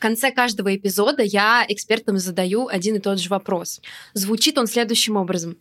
[0.00, 3.82] В конце каждого эпизода я экспертам задаю один и тот же вопрос.
[4.14, 5.58] Звучит он следующим образом.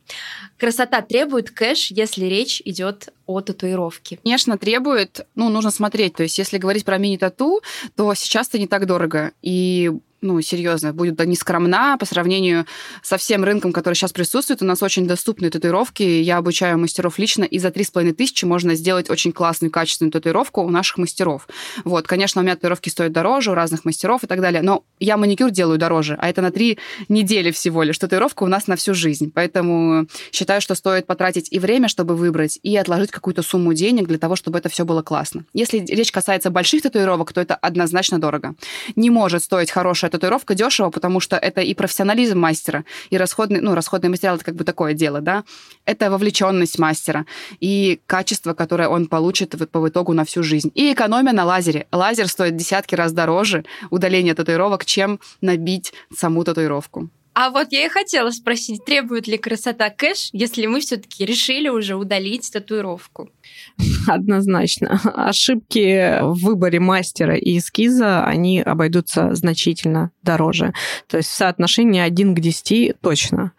[0.58, 4.18] Красота требует кэш, если речь идет о татуировке.
[4.24, 6.14] Конечно, требует, ну, нужно смотреть.
[6.14, 7.60] То есть, если говорить про мини-тату,
[7.98, 9.34] то сейчас это не так дорого.
[9.42, 9.92] И
[10.22, 12.66] ну, серьезно, будет да, не скромна по сравнению
[13.02, 14.62] со всем рынком, который сейчас присутствует.
[14.62, 16.04] У нас очень доступные татуировки.
[16.04, 20.70] Я обучаю мастеров лично, и за 3,5 тысячи можно сделать очень классную, качественную татуировку у
[20.70, 21.48] наших мастеров.
[21.84, 25.18] Вот, конечно, у меня татуировки стоят дороже, у разных мастеров и так далее, но я
[25.18, 27.98] маникюр делаю дороже, а это на 3 недели всего лишь.
[27.98, 29.32] Татуировка у нас на всю жизнь.
[29.34, 34.18] Поэтому считаю, что стоит потратить и время, чтобы выбрать, и отложить какую-то сумму денег для
[34.18, 35.46] того, чтобы это все было классно.
[35.54, 38.56] Если речь касается больших татуировок, то это однозначно дорого.
[38.96, 43.76] Не может стоить хорошая татуировка дешево, потому что это и профессионализм мастера, и расходный, ну,
[43.76, 45.44] расходный материал это как бы такое дело, да.
[45.86, 47.26] Это вовлеченность мастера
[47.60, 50.72] и качество, которое он получит по итогу на всю жизнь.
[50.76, 51.88] И экономия на лазере.
[51.92, 57.10] Лазер стоит десятки раз дороже удаление татуировок, чем набить саму татуировку.
[57.34, 61.96] А вот я и хотела спросить, требует ли красота кэш, если мы все-таки решили уже
[61.96, 63.30] удалить татуировку?
[64.08, 65.00] Однозначно.
[65.16, 70.74] Ошибки в выборе мастера и эскиза, они обойдутся значительно дороже.
[71.08, 73.54] То есть в соотношении 1 к 10 точно.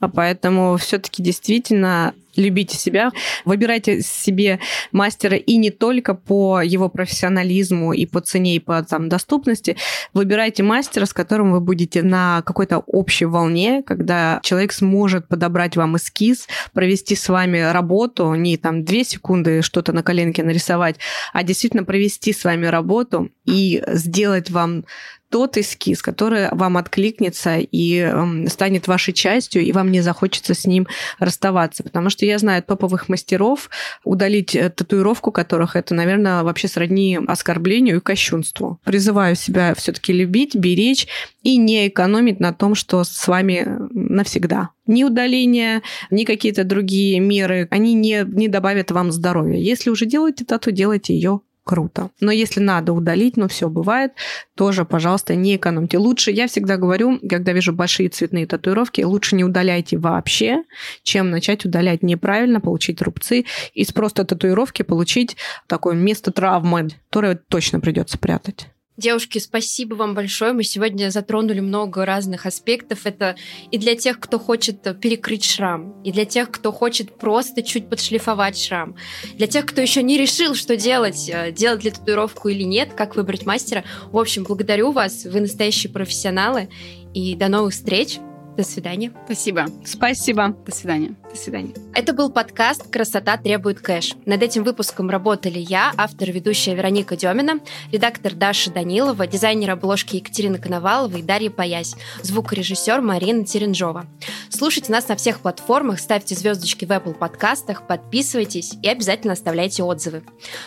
[0.00, 3.10] А поэтому все-таки действительно любите себя,
[3.44, 4.60] выбирайте себе
[4.92, 9.76] мастера и не только по его профессионализму и по цене и по там, доступности,
[10.12, 15.96] выбирайте мастера, с которым вы будете на какой-то общей волне, когда человек сможет подобрать вам
[15.96, 20.96] эскиз, провести с вами работу, не там две секунды что-то на коленке нарисовать,
[21.32, 24.84] а действительно провести с вами работу и сделать вам
[25.30, 30.66] тот эскиз, который вам откликнется и эм, станет вашей частью, и вам не захочется с
[30.66, 30.86] ним
[31.18, 31.82] расставаться.
[31.82, 33.70] Потому что я знаю топовых мастеров,
[34.04, 38.80] удалить э, татуировку которых это, наверное, вообще сродни оскорблению и кощунству.
[38.84, 41.08] Призываю себя все-таки любить, беречь
[41.42, 44.70] и не экономить на том, что с вами навсегда.
[44.86, 49.58] Ни удаление, ни какие-то другие меры, они не, не добавят вам здоровья.
[49.58, 52.10] Если уже делаете тату, делайте ее круто.
[52.20, 54.12] Но если надо удалить, ну все бывает,
[54.54, 55.98] тоже, пожалуйста, не экономьте.
[55.98, 60.62] Лучше, я всегда говорю, когда вижу большие цветные татуировки, лучше не удаляйте вообще,
[61.02, 65.36] чем начать удалять неправильно, получить рубцы, из просто татуировки получить
[65.66, 68.68] такое место травмы, которое точно придется прятать.
[68.96, 70.54] Девушки, спасибо вам большое.
[70.54, 73.04] Мы сегодня затронули много разных аспектов.
[73.04, 73.36] Это
[73.70, 78.58] и для тех, кто хочет перекрыть шрам, и для тех, кто хочет просто чуть подшлифовать
[78.58, 78.96] шрам,
[79.34, 83.16] для тех, кто еще не решил, что делать, э, делать ли татуировку или нет, как
[83.16, 83.84] выбрать мастера.
[84.12, 85.24] В общем, благодарю вас.
[85.24, 86.70] Вы настоящие профессионалы.
[87.12, 88.18] И до новых встреч.
[88.56, 89.12] До свидания.
[89.26, 89.66] Спасибо.
[89.84, 90.56] Спасибо.
[90.64, 91.16] До свидания.
[91.30, 91.74] До свидания.
[91.94, 94.14] Это был подкаст «Красота требует кэш».
[94.26, 97.60] Над этим выпуском работали я, автор ведущая Вероника Демина,
[97.92, 104.06] редактор Даша Данилова, дизайнер обложки Екатерина Коновалова и Дарья Паясь, звукорежиссер Марина Теренжова.
[104.48, 110.22] Слушайте нас на всех платформах, ставьте звездочки в Apple подкастах, подписывайтесь и обязательно оставляйте отзывы.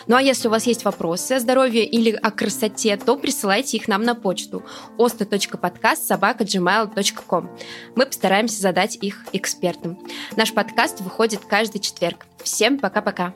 [0.06, 3.88] Ну а если у вас есть вопросы о здоровье или о красоте, то присылайте их
[3.88, 4.62] нам на почту
[4.98, 7.50] osta.podcast.gmail.com.
[7.96, 9.98] Мы постараемся задать их экспертам.
[10.36, 12.26] Наш подкаст выходит каждый четверг.
[12.44, 13.32] Всем пока-пока.